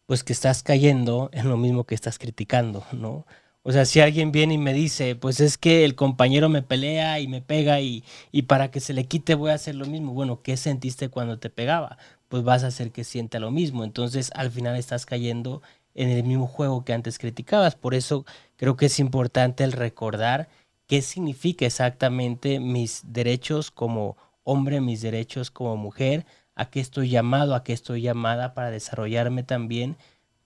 Pues 0.05 0.23
que 0.23 0.33
estás 0.33 0.61
cayendo 0.61 1.29
en 1.33 1.49
lo 1.49 1.57
mismo 1.57 1.85
que 1.85 1.95
estás 1.95 2.19
criticando, 2.19 2.85
¿no? 2.91 3.25
O 3.65 3.71
sea, 3.71 3.85
si 3.85 4.01
alguien 4.01 4.33
viene 4.33 4.55
y 4.55 4.57
me 4.57 4.73
dice, 4.73 5.15
pues 5.15 5.39
es 5.39 5.57
que 5.57 5.85
el 5.85 5.95
compañero 5.95 6.49
me 6.49 6.61
pelea 6.61 7.19
y 7.21 7.27
me 7.29 7.41
pega 7.41 7.79
y, 7.79 8.03
y 8.31 8.43
para 8.43 8.69
que 8.71 8.81
se 8.81 8.93
le 8.93 9.05
quite 9.05 9.35
voy 9.35 9.51
a 9.51 9.53
hacer 9.53 9.75
lo 9.75 9.85
mismo. 9.85 10.13
Bueno, 10.13 10.41
¿qué 10.41 10.57
sentiste 10.57 11.07
cuando 11.09 11.39
te 11.39 11.49
pegaba? 11.49 11.97
Pues 12.27 12.43
vas 12.43 12.65
a 12.65 12.67
hacer 12.67 12.91
que 12.91 13.05
sienta 13.05 13.39
lo 13.39 13.51
mismo. 13.51 13.85
Entonces, 13.85 14.31
al 14.35 14.51
final 14.51 14.75
estás 14.75 15.05
cayendo 15.05 15.61
en 15.95 16.09
el 16.09 16.23
mismo 16.23 16.45
juego 16.45 16.83
que 16.83 16.91
antes 16.93 17.17
criticabas. 17.17 17.75
Por 17.75 17.93
eso 17.95 18.25
creo 18.57 18.75
que 18.75 18.87
es 18.87 18.99
importante 18.99 19.63
el 19.63 19.71
recordar 19.71 20.49
qué 20.87 21.01
significa 21.01 21.65
exactamente 21.65 22.59
mis 22.59 23.01
derechos 23.13 23.71
como 23.71 24.17
hombre, 24.43 24.81
mis 24.81 25.01
derechos 25.01 25.51
como 25.51 25.77
mujer, 25.77 26.25
a 26.55 26.69
qué 26.69 26.81
estoy 26.81 27.09
llamado, 27.09 27.55
a 27.55 27.63
qué 27.63 27.71
estoy 27.71 28.01
llamada 28.01 28.53
para 28.53 28.71
desarrollarme 28.71 29.43
también 29.43 29.95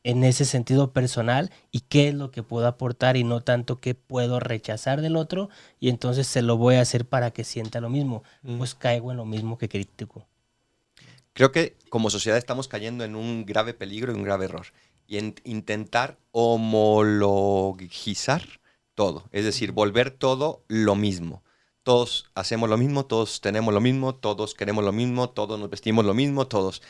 en 0.07 0.23
ese 0.23 0.45
sentido 0.45 0.93
personal 0.93 1.51
y 1.69 1.81
qué 1.81 2.07
es 2.07 2.15
lo 2.15 2.31
que 2.31 2.41
puedo 2.41 2.65
aportar 2.65 3.17
y 3.17 3.25
no 3.25 3.41
tanto 3.41 3.81
qué 3.81 3.93
puedo 3.93 4.39
rechazar 4.39 5.01
del 5.01 5.17
otro 5.17 5.49
y 5.81 5.89
entonces 5.89 6.27
se 6.27 6.41
lo 6.41 6.55
voy 6.55 6.75
a 6.75 6.81
hacer 6.81 7.05
para 7.05 7.31
que 7.31 7.43
sienta 7.43 7.81
lo 7.81 7.89
mismo. 7.89 8.23
Mm. 8.41 8.57
Pues 8.57 8.73
caigo 8.73 9.11
en 9.11 9.17
lo 9.17 9.25
mismo 9.25 9.57
que 9.57 9.67
critico. 9.67 10.25
Creo 11.33 11.51
que 11.51 11.75
como 11.89 12.09
sociedad 12.09 12.37
estamos 12.37 12.69
cayendo 12.69 13.03
en 13.03 13.17
un 13.17 13.45
grave 13.45 13.73
peligro 13.73 14.13
y 14.13 14.15
un 14.15 14.23
grave 14.23 14.45
error. 14.45 14.67
Y 15.07 15.17
en 15.17 15.35
intentar 15.43 16.17
homologizar 16.31 18.43
todo. 18.95 19.25
Es 19.33 19.43
decir, 19.43 19.73
volver 19.73 20.11
todo 20.11 20.63
lo 20.69 20.95
mismo. 20.95 21.43
Todos 21.83 22.31
hacemos 22.33 22.69
lo 22.69 22.77
mismo, 22.77 23.05
todos 23.05 23.41
tenemos 23.41 23.73
lo 23.73 23.81
mismo, 23.81 24.15
todos 24.15 24.53
queremos 24.53 24.85
lo 24.85 24.93
mismo, 24.93 25.31
todos 25.31 25.59
nos 25.59 25.69
vestimos 25.69 26.05
lo 26.05 26.13
mismo, 26.13 26.47
todos. 26.47 26.81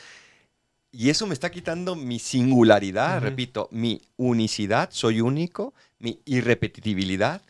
Y 0.98 1.10
eso 1.10 1.28
me 1.28 1.34
está 1.34 1.52
quitando 1.52 1.94
mi 1.94 2.18
singularidad, 2.18 3.18
Ujú. 3.18 3.26
repito, 3.26 3.68
mi 3.70 4.02
unicidad, 4.16 4.88
soy 4.90 5.20
único, 5.20 5.72
mi 6.00 6.20
irrepetibilidad 6.24 7.40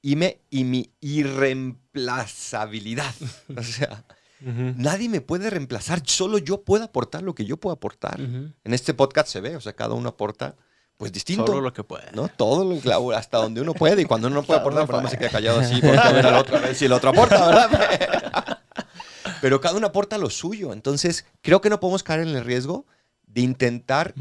y, 0.00 0.16
me, 0.16 0.38
y 0.48 0.64
mi 0.64 0.90
irreemplazabilidad. 1.02 3.14
o 3.58 3.62
sea, 3.62 4.06
Ujú. 4.40 4.72
Nadie 4.78 5.10
me 5.10 5.20
puede 5.20 5.50
reemplazar, 5.50 6.00
solo 6.06 6.38
yo 6.38 6.62
puedo 6.62 6.84
aportar 6.84 7.22
lo 7.22 7.34
que 7.34 7.44
yo 7.44 7.58
puedo 7.58 7.74
aportar. 7.74 8.18
Ujú. 8.22 8.54
En 8.64 8.72
este 8.72 8.94
podcast 8.94 9.28
se 9.28 9.42
ve, 9.42 9.54
o 9.54 9.60
sea, 9.60 9.74
cada 9.74 9.92
uno 9.92 10.08
aporta 10.08 10.56
pues 10.96 11.12
distinto. 11.12 11.46
Solo 11.46 11.60
lo 11.60 11.74
que 11.74 11.84
puede. 11.84 12.10
¿no? 12.12 12.28
Todo 12.28 12.64
lo 12.64 12.80
hasta 13.14 13.36
donde 13.36 13.60
uno 13.60 13.74
puede 13.74 14.00
y 14.00 14.06
cuando 14.06 14.28
uno 14.28 14.36
no 14.36 14.44
puede 14.44 14.60
aportar, 14.60 14.86
pues 14.86 14.98
uno 14.98 15.10
se 15.10 15.18
queda 15.18 15.28
callado 15.28 15.60
así, 15.60 15.78
porque 15.78 15.98
a 15.98 16.10
ver 16.10 16.26
al 16.26 16.36
otro, 16.36 16.56
a 16.56 16.60
ver 16.60 16.74
si 16.74 16.86
el 16.86 16.92
otro 16.92 17.10
aporta, 17.10 17.46
¿verdad? 17.46 18.60
Pero 19.42 19.60
cada 19.60 19.76
uno 19.76 19.88
aporta 19.88 20.16
lo 20.16 20.30
suyo, 20.30 20.72
entonces 20.72 21.26
creo 21.42 21.60
que 21.60 21.68
no 21.68 21.78
podemos 21.78 22.02
caer 22.02 22.20
en 22.20 22.28
el 22.28 22.42
riesgo 22.46 22.86
de 23.34 23.40
intentar 23.40 24.14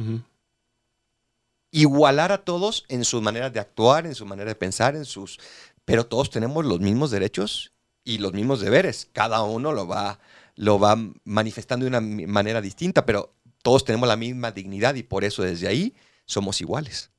igualar 1.71 2.31
a 2.31 2.39
todos 2.39 2.85
en 2.89 3.05
sus 3.05 3.21
maneras 3.21 3.53
de 3.53 3.59
actuar, 3.59 4.05
en 4.05 4.15
su 4.15 4.25
manera 4.25 4.49
de 4.49 4.55
pensar, 4.55 4.95
en 4.95 5.05
sus... 5.05 5.39
Pero 5.85 6.05
todos 6.05 6.29
tenemos 6.29 6.65
los 6.65 6.79
mismos 6.79 7.11
derechos 7.11 7.73
y 8.03 8.19
los 8.19 8.33
mismos 8.33 8.61
deberes. 8.61 9.09
Cada 9.11 9.41
uno 9.43 9.71
lo 9.73 9.87
va, 9.87 10.19
lo 10.55 10.79
va 10.79 10.97
manifestando 11.25 11.85
de 11.85 11.89
una 11.89 12.01
manera 12.01 12.61
distinta, 12.61 13.05
pero 13.05 13.33
todos 13.61 13.83
tenemos 13.85 14.07
la 14.07 14.15
misma 14.15 14.51
dignidad 14.51 14.95
y 14.95 15.03
por 15.03 15.23
eso 15.23 15.43
desde 15.43 15.67
ahí 15.67 15.93
somos 16.25 16.61
iguales. 16.61 17.11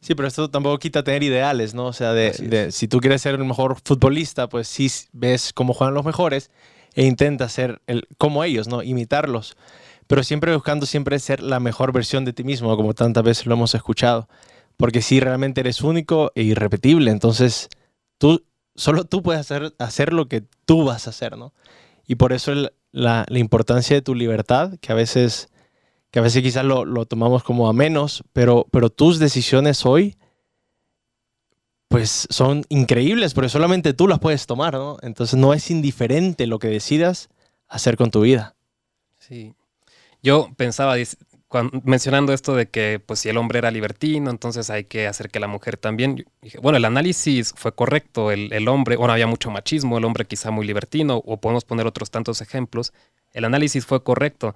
Sí, 0.00 0.14
pero 0.14 0.28
esto 0.28 0.50
tampoco 0.50 0.78
quita 0.78 1.04
tener 1.04 1.22
ideales, 1.22 1.74
¿no? 1.74 1.86
O 1.86 1.92
sea, 1.92 2.12
de, 2.12 2.72
si 2.72 2.88
tú 2.88 3.00
quieres 3.00 3.22
ser 3.22 3.34
el 3.34 3.44
mejor 3.44 3.78
futbolista, 3.84 4.48
pues 4.48 4.66
sí 4.66 4.90
ves 5.12 5.52
cómo 5.52 5.74
juegan 5.74 5.94
los 5.94 6.04
mejores 6.04 6.50
e 6.94 7.04
intentas 7.04 7.52
ser 7.52 7.82
el, 7.86 8.08
como 8.16 8.42
ellos, 8.44 8.66
¿no? 8.66 8.82
Imitarlos. 8.82 9.56
Pero 10.10 10.24
siempre 10.24 10.52
buscando 10.52 10.86
siempre 10.86 11.20
ser 11.20 11.40
la 11.40 11.60
mejor 11.60 11.92
versión 11.92 12.24
de 12.24 12.32
ti 12.32 12.42
mismo, 12.42 12.76
como 12.76 12.94
tantas 12.94 13.22
veces 13.22 13.46
lo 13.46 13.54
hemos 13.54 13.76
escuchado. 13.76 14.28
Porque 14.76 15.02
si 15.02 15.20
realmente 15.20 15.60
eres 15.60 15.82
único 15.82 16.32
e 16.34 16.42
irrepetible, 16.42 17.12
entonces 17.12 17.68
tú, 18.18 18.44
solo 18.74 19.04
tú 19.04 19.22
puedes 19.22 19.42
hacer, 19.42 19.72
hacer 19.78 20.12
lo 20.12 20.26
que 20.26 20.42
tú 20.64 20.82
vas 20.82 21.06
a 21.06 21.10
hacer, 21.10 21.38
¿no? 21.38 21.54
Y 22.08 22.16
por 22.16 22.32
eso 22.32 22.52
la, 22.90 23.24
la 23.28 23.38
importancia 23.38 23.94
de 23.94 24.02
tu 24.02 24.16
libertad, 24.16 24.72
que 24.80 24.90
a 24.90 24.96
veces, 24.96 25.48
que 26.10 26.18
a 26.18 26.22
veces 26.22 26.42
quizás 26.42 26.64
lo, 26.64 26.84
lo 26.84 27.06
tomamos 27.06 27.44
como 27.44 27.68
a 27.68 27.72
menos, 27.72 28.24
pero, 28.32 28.66
pero 28.72 28.90
tus 28.90 29.20
decisiones 29.20 29.86
hoy, 29.86 30.16
pues 31.86 32.26
son 32.30 32.64
increíbles, 32.68 33.32
porque 33.32 33.48
solamente 33.48 33.94
tú 33.94 34.08
las 34.08 34.18
puedes 34.18 34.44
tomar, 34.46 34.74
¿no? 34.74 34.96
Entonces 35.02 35.38
no 35.38 35.54
es 35.54 35.70
indiferente 35.70 36.48
lo 36.48 36.58
que 36.58 36.66
decidas 36.66 37.28
hacer 37.68 37.96
con 37.96 38.10
tu 38.10 38.22
vida. 38.22 38.56
Sí. 39.20 39.54
Yo 40.22 40.50
pensaba, 40.56 40.96
mencionando 41.84 42.32
esto 42.32 42.54
de 42.54 42.68
que 42.68 43.00
pues 43.04 43.20
si 43.20 43.28
el 43.28 43.36
hombre 43.36 43.58
era 43.58 43.70
libertino, 43.70 44.30
entonces 44.30 44.70
hay 44.70 44.84
que 44.84 45.06
hacer 45.06 45.30
que 45.30 45.40
la 45.40 45.48
mujer 45.48 45.76
también. 45.76 46.24
Bueno, 46.62 46.78
el 46.78 46.84
análisis 46.84 47.52
fue 47.56 47.74
correcto, 47.74 48.30
el, 48.30 48.52
el 48.52 48.68
hombre, 48.68 48.96
bueno, 48.96 49.12
había 49.12 49.26
mucho 49.26 49.50
machismo, 49.50 49.98
el 49.98 50.04
hombre 50.04 50.26
quizá 50.26 50.50
muy 50.50 50.66
libertino, 50.66 51.16
o 51.24 51.40
podemos 51.40 51.64
poner 51.64 51.86
otros 51.86 52.10
tantos 52.10 52.40
ejemplos. 52.40 52.92
El 53.32 53.44
análisis 53.44 53.86
fue 53.86 54.02
correcto, 54.02 54.54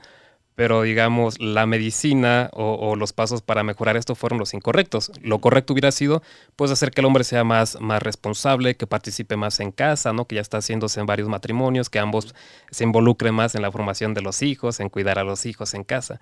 pero 0.54 0.82
digamos, 0.82 1.40
la 1.40 1.66
medicina 1.66 2.50
o, 2.52 2.74
o 2.74 2.96
los 2.96 3.12
pasos 3.12 3.42
para 3.42 3.62
mejorar 3.62 3.96
esto 3.96 4.14
fueron 4.14 4.38
los 4.38 4.54
incorrectos. 4.54 5.10
Lo 5.20 5.40
correcto 5.40 5.72
hubiera 5.72 5.90
sido, 5.90 6.22
pues, 6.56 6.70
hacer 6.70 6.90
que 6.90 7.00
el 7.00 7.06
hombre 7.06 7.24
sea 7.24 7.44
más, 7.44 7.80
más 7.80 8.02
responsable, 8.02 8.76
que 8.76 8.86
participe 8.86 9.36
más 9.36 9.60
en 9.60 9.72
casa, 9.72 10.12
¿no? 10.12 10.26
Que 10.26 10.36
ya 10.36 10.40
está 10.40 10.58
haciéndose 10.58 11.00
en 11.00 11.06
varios 11.06 11.28
matrimonios, 11.28 11.90
que 11.90 11.98
ambos 11.98 12.34
se 12.70 12.84
involucren 12.84 13.34
más 13.34 13.54
en 13.54 13.62
la 13.62 13.72
formación 13.72 14.14
de 14.14 14.22
los 14.22 14.42
hijos, 14.42 14.80
en 14.80 14.88
cuidar 14.88 15.18
a 15.18 15.24
los 15.24 15.46
hijos 15.46 15.74
en 15.74 15.84
casa. 15.84 16.20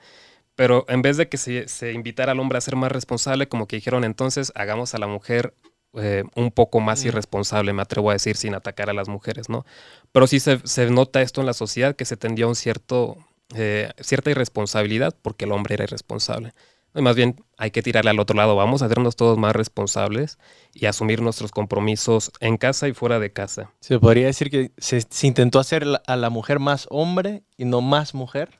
Pero 0.54 0.84
en 0.88 1.02
vez 1.02 1.16
de 1.16 1.28
que 1.28 1.38
se, 1.38 1.68
se 1.68 1.92
invitara 1.92 2.32
al 2.32 2.40
hombre 2.40 2.58
a 2.58 2.60
ser 2.60 2.76
más 2.76 2.92
responsable, 2.92 3.48
como 3.48 3.66
que 3.66 3.76
dijeron 3.76 4.04
entonces, 4.04 4.52
hagamos 4.54 4.94
a 4.94 4.98
la 4.98 5.06
mujer 5.06 5.54
eh, 5.94 6.24
un 6.36 6.50
poco 6.50 6.80
más 6.80 7.04
irresponsable, 7.04 7.72
me 7.72 7.82
atrevo 7.82 8.10
a 8.10 8.14
decir, 8.14 8.36
sin 8.36 8.54
atacar 8.54 8.88
a 8.88 8.94
las 8.94 9.08
mujeres, 9.08 9.48
¿no? 9.48 9.64
Pero 10.12 10.26
sí 10.26 10.40
se, 10.40 10.58
se 10.66 10.88
nota 10.90 11.22
esto 11.22 11.40
en 11.40 11.46
la 11.46 11.52
sociedad, 11.52 11.96
que 11.96 12.04
se 12.04 12.16
tendía 12.16 12.46
a 12.46 12.48
un 12.48 12.54
cierto, 12.54 13.18
eh, 13.54 13.90
cierta 14.00 14.30
irresponsabilidad 14.30 15.14
porque 15.22 15.44
el 15.44 15.52
hombre 15.52 15.74
era 15.74 15.84
irresponsable. 15.84 16.52
Y 16.94 17.00
más 17.00 17.16
bien 17.16 17.42
hay 17.56 17.70
que 17.70 17.82
tirarle 17.82 18.10
al 18.10 18.20
otro 18.20 18.36
lado, 18.36 18.54
vamos 18.54 18.82
a 18.82 18.84
hacernos 18.84 19.16
todos 19.16 19.38
más 19.38 19.56
responsables 19.56 20.38
y 20.74 20.84
asumir 20.86 21.22
nuestros 21.22 21.50
compromisos 21.50 22.30
en 22.40 22.58
casa 22.58 22.86
y 22.86 22.92
fuera 22.92 23.18
de 23.18 23.32
casa. 23.32 23.70
Se 23.80 23.98
podría 23.98 24.26
decir 24.26 24.50
que 24.50 24.72
se, 24.76 25.00
se 25.00 25.26
intentó 25.26 25.58
hacer 25.58 25.86
a 26.06 26.16
la 26.16 26.28
mujer 26.28 26.58
más 26.58 26.86
hombre 26.90 27.44
y 27.56 27.64
no 27.64 27.80
más 27.80 28.12
mujer. 28.14 28.58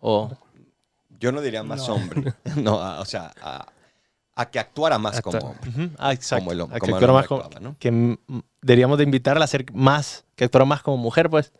O 0.00 0.30
Yo 1.18 1.32
no 1.32 1.40
diría 1.40 1.62
más 1.64 1.88
No. 1.88 1.94
hombre, 1.94 2.34
no, 2.56 2.80
a- 2.80 3.00
o 3.00 3.04
sea, 3.04 3.32
a, 3.42 3.66
a 4.36 4.50
que 4.50 4.58
actuara 4.60 4.98
más 4.98 5.20
como 5.20 5.38
hombre. 5.38 5.90
Ah, 5.98 6.12
exacto. 6.12 6.44
Como 6.44 6.52
el 6.52 6.60
A 6.60 6.74
que 6.74 6.78
como 6.78 6.96
el 6.98 7.04
actuara 7.04 7.12
hombre 7.12 7.20
más 7.22 7.26
como- 7.26 7.40
actuaba, 7.42 7.60
¿no? 7.60 7.76
que 7.80 8.18
deberíamos 8.62 8.98
de 8.98 9.04
invitarla 9.04 9.44
a 9.44 9.48
ser 9.48 9.64
más, 9.72 10.24
que 10.36 10.44
actuara 10.44 10.66
más 10.66 10.82
como 10.82 10.98
mujer, 10.98 11.28
pues. 11.30 11.52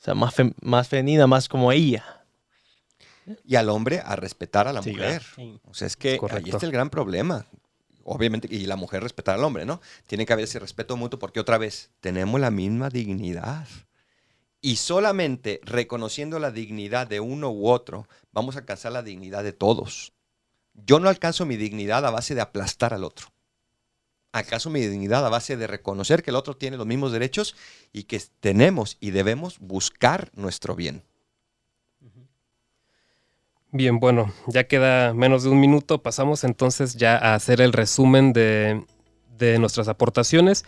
O 0.00 0.02
sea, 0.02 0.14
más, 0.14 0.34
fem- 0.34 0.54
más 0.62 0.88
femenina, 0.88 1.26
más 1.26 1.48
como 1.48 1.70
ella. 1.72 2.24
Y 3.44 3.56
al 3.56 3.68
hombre 3.68 4.00
a 4.04 4.16
respetar 4.16 4.66
a 4.66 4.72
la 4.72 4.82
Sí, 4.82 4.92
mujer. 4.92 5.22
Sí. 5.36 5.60
O 5.64 5.74
sea, 5.74 5.86
es 5.86 5.96
que 5.96 6.18
ahí 6.30 6.44
está 6.48 6.64
el 6.66 6.72
gran 6.72 6.90
problema. 6.90 7.46
Obviamente, 8.02 8.48
y 8.50 8.64
la 8.66 8.76
mujer 8.76 9.02
respetar 9.02 9.34
al 9.36 9.44
hombre, 9.44 9.66
¿no? 9.66 9.80
Tiene 10.06 10.24
que 10.24 10.32
haber 10.32 10.44
ese 10.44 10.58
respeto 10.58 10.96
mutuo 10.96 11.18
porque 11.18 11.38
otra 11.38 11.58
vez, 11.58 11.90
tenemos 12.00 12.40
la 12.40 12.50
misma 12.50 12.88
dignidad. 12.88 13.68
Y 14.62 14.76
solamente 14.76 15.60
reconociendo 15.64 16.38
la 16.38 16.50
dignidad 16.50 17.06
de 17.06 17.20
uno 17.20 17.50
u 17.50 17.68
otro, 17.68 18.08
vamos 18.32 18.56
a 18.56 18.60
alcanzar 18.60 18.92
la 18.92 19.02
dignidad 19.02 19.44
de 19.44 19.52
todos. 19.52 20.12
Yo 20.74 20.98
no 20.98 21.08
alcanzo 21.08 21.44
mi 21.46 21.56
dignidad 21.56 22.04
a 22.06 22.10
base 22.10 22.34
de 22.34 22.40
aplastar 22.40 22.94
al 22.94 23.04
otro. 23.04 23.26
Alcanzo 24.32 24.70
mi 24.70 24.80
dignidad 24.80 25.26
a 25.26 25.28
base 25.28 25.56
de 25.56 25.66
reconocer 25.66 26.22
que 26.22 26.30
el 26.30 26.36
otro 26.36 26.56
tiene 26.56 26.76
los 26.76 26.86
mismos 26.86 27.12
derechos 27.12 27.56
y 27.92 28.04
que 28.04 28.20
tenemos 28.40 28.96
y 29.00 29.10
debemos 29.10 29.58
buscar 29.58 30.30
nuestro 30.34 30.76
bien. 30.76 31.02
Bien, 33.72 34.00
bueno, 34.00 34.32
ya 34.48 34.64
queda 34.64 35.14
menos 35.14 35.44
de 35.44 35.50
un 35.50 35.60
minuto. 35.60 36.02
Pasamos 36.02 36.42
entonces 36.42 36.96
ya 36.96 37.16
a 37.16 37.34
hacer 37.34 37.60
el 37.60 37.72
resumen 37.72 38.32
de, 38.32 38.84
de 39.38 39.58
nuestras 39.58 39.88
aportaciones. 39.88 40.64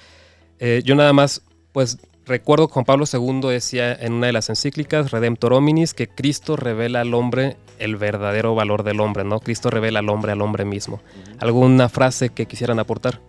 Eh, 0.61 0.83
yo 0.85 0.95
nada 0.95 1.13
más, 1.13 1.43
pues 1.73 1.99
recuerdo 2.25 2.69
que 2.69 2.75
Juan 2.75 2.85
Pablo 2.85 3.05
II 3.13 3.49
decía 3.49 3.93
en 3.93 4.13
una 4.13 4.29
de 4.29 4.33
las 4.33 4.49
encíclicas, 4.49 5.11
Redemptor 5.11 5.53
Hominis, 5.53 5.95
que 5.95 6.09
Cristo 6.09 6.57
revela 6.57 7.01
al 7.01 7.15
hombre 7.15 7.57
el 7.81 7.97
verdadero 7.97 8.55
valor 8.55 8.85
del 8.85 9.01
hombre, 9.01 9.25
¿no? 9.25 9.41
Cristo 9.41 9.71
revela 9.71 9.99
al 9.99 10.09
hombre 10.09 10.31
al 10.31 10.41
hombre 10.41 10.65
mismo. 10.65 11.01
¿Alguna 11.39 11.89
frase 11.89 12.29
que 12.29 12.47
quisieran 12.47 12.79
aportar? 12.79 13.21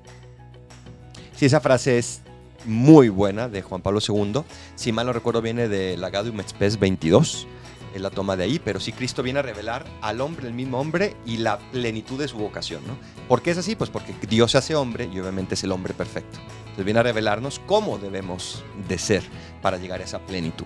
Sí, 1.44 1.48
esa 1.48 1.60
frase 1.60 1.98
es 1.98 2.22
muy 2.64 3.10
buena 3.10 3.50
de 3.50 3.62
Juan 3.62 3.82
Pablo 3.82 4.00
II. 4.08 4.44
Si 4.76 4.94
mal 4.94 5.06
no 5.08 5.12
recuerdo, 5.12 5.42
viene 5.42 5.68
de 5.68 5.98
la 5.98 6.10
Gaudium 6.10 6.40
et 6.40 6.48
Spes 6.48 6.80
22. 6.80 7.48
Es 7.94 8.00
la 8.02 8.10
toma 8.12 8.38
de 8.38 8.46
ahí, 8.46 8.60
pero 8.64 8.80
sí 8.80 8.94
Cristo 8.94 9.22
viene 9.22 9.40
a 9.40 9.42
revelar 9.42 9.84
al 10.02 10.22
hombre, 10.22 10.48
el 10.48 10.54
mismo 10.54 10.80
hombre, 10.80 11.18
y 11.26 11.36
la 11.36 11.60
plenitud 11.60 12.18
de 12.18 12.30
su 12.30 12.38
vocación, 12.38 12.82
¿no? 12.88 12.96
¿Por 13.28 13.42
qué 13.42 13.52
es 13.52 13.58
así? 13.58 13.76
Pues 13.76 13.90
porque 13.90 14.16
Dios 14.26 14.52
se 14.52 14.58
hace 14.58 14.74
hombre 14.74 15.10
y 15.14 15.20
obviamente 15.20 15.56
es 15.56 15.64
el 15.66 15.74
hombre 15.74 15.94
perfecto. 15.94 16.40
Entonces 16.62 16.86
viene 16.86 17.02
a 17.02 17.04
revelarnos 17.04 17.60
cómo 17.66 17.98
debemos 17.98 18.64
de 18.88 18.98
ser 18.98 19.24
para 19.62 19.76
llegar 19.76 20.00
a 20.00 20.06
esa 20.06 20.20
plenitud. 20.20 20.66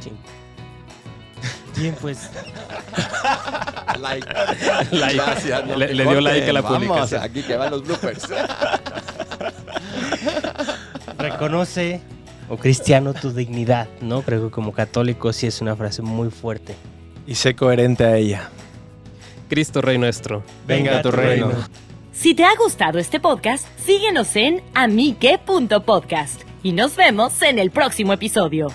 Sí. 0.00 0.12
Bien, 1.78 1.94
pues 2.00 2.30
Like. 4.00 4.26
Like. 4.92 5.14
Gracias. 5.14 5.66
no 5.66 5.76
Le- 5.76 5.88
dio 5.92 6.20
like 6.22 6.48
a 6.48 6.52
la 6.54 6.62
Vamos, 6.62 6.78
publicación. 6.78 7.22
aquí 7.22 7.42
que 7.42 7.56
van 7.56 7.70
los 7.70 7.82
bloopers. 7.84 8.26
reconoce 11.18 12.00
o 12.48 12.56
cristiano 12.56 13.14
tu 13.14 13.32
dignidad, 13.32 13.88
¿no? 14.00 14.22
Creo 14.22 14.44
que 14.44 14.50
como 14.50 14.72
católico 14.72 15.32
sí 15.32 15.46
es 15.46 15.60
una 15.60 15.76
frase 15.76 16.02
muy 16.02 16.30
fuerte. 16.30 16.74
Y 17.26 17.34
sé 17.34 17.54
coherente 17.54 18.04
a 18.04 18.16
ella. 18.16 18.50
Cristo 19.48 19.80
Rey 19.80 19.98
nuestro. 19.98 20.42
Venga 20.66 20.98
a 20.98 21.02
tu 21.02 21.10
reino. 21.10 21.52
Si 22.12 22.34
te 22.34 22.44
ha 22.44 22.54
gustado 22.56 22.98
este 22.98 23.20
podcast, 23.20 23.66
síguenos 23.84 24.36
en 24.36 24.62
amique.podcast 24.74 26.42
y 26.62 26.72
nos 26.72 26.96
vemos 26.96 27.40
en 27.42 27.58
el 27.58 27.70
próximo 27.70 28.12
episodio. 28.12 28.68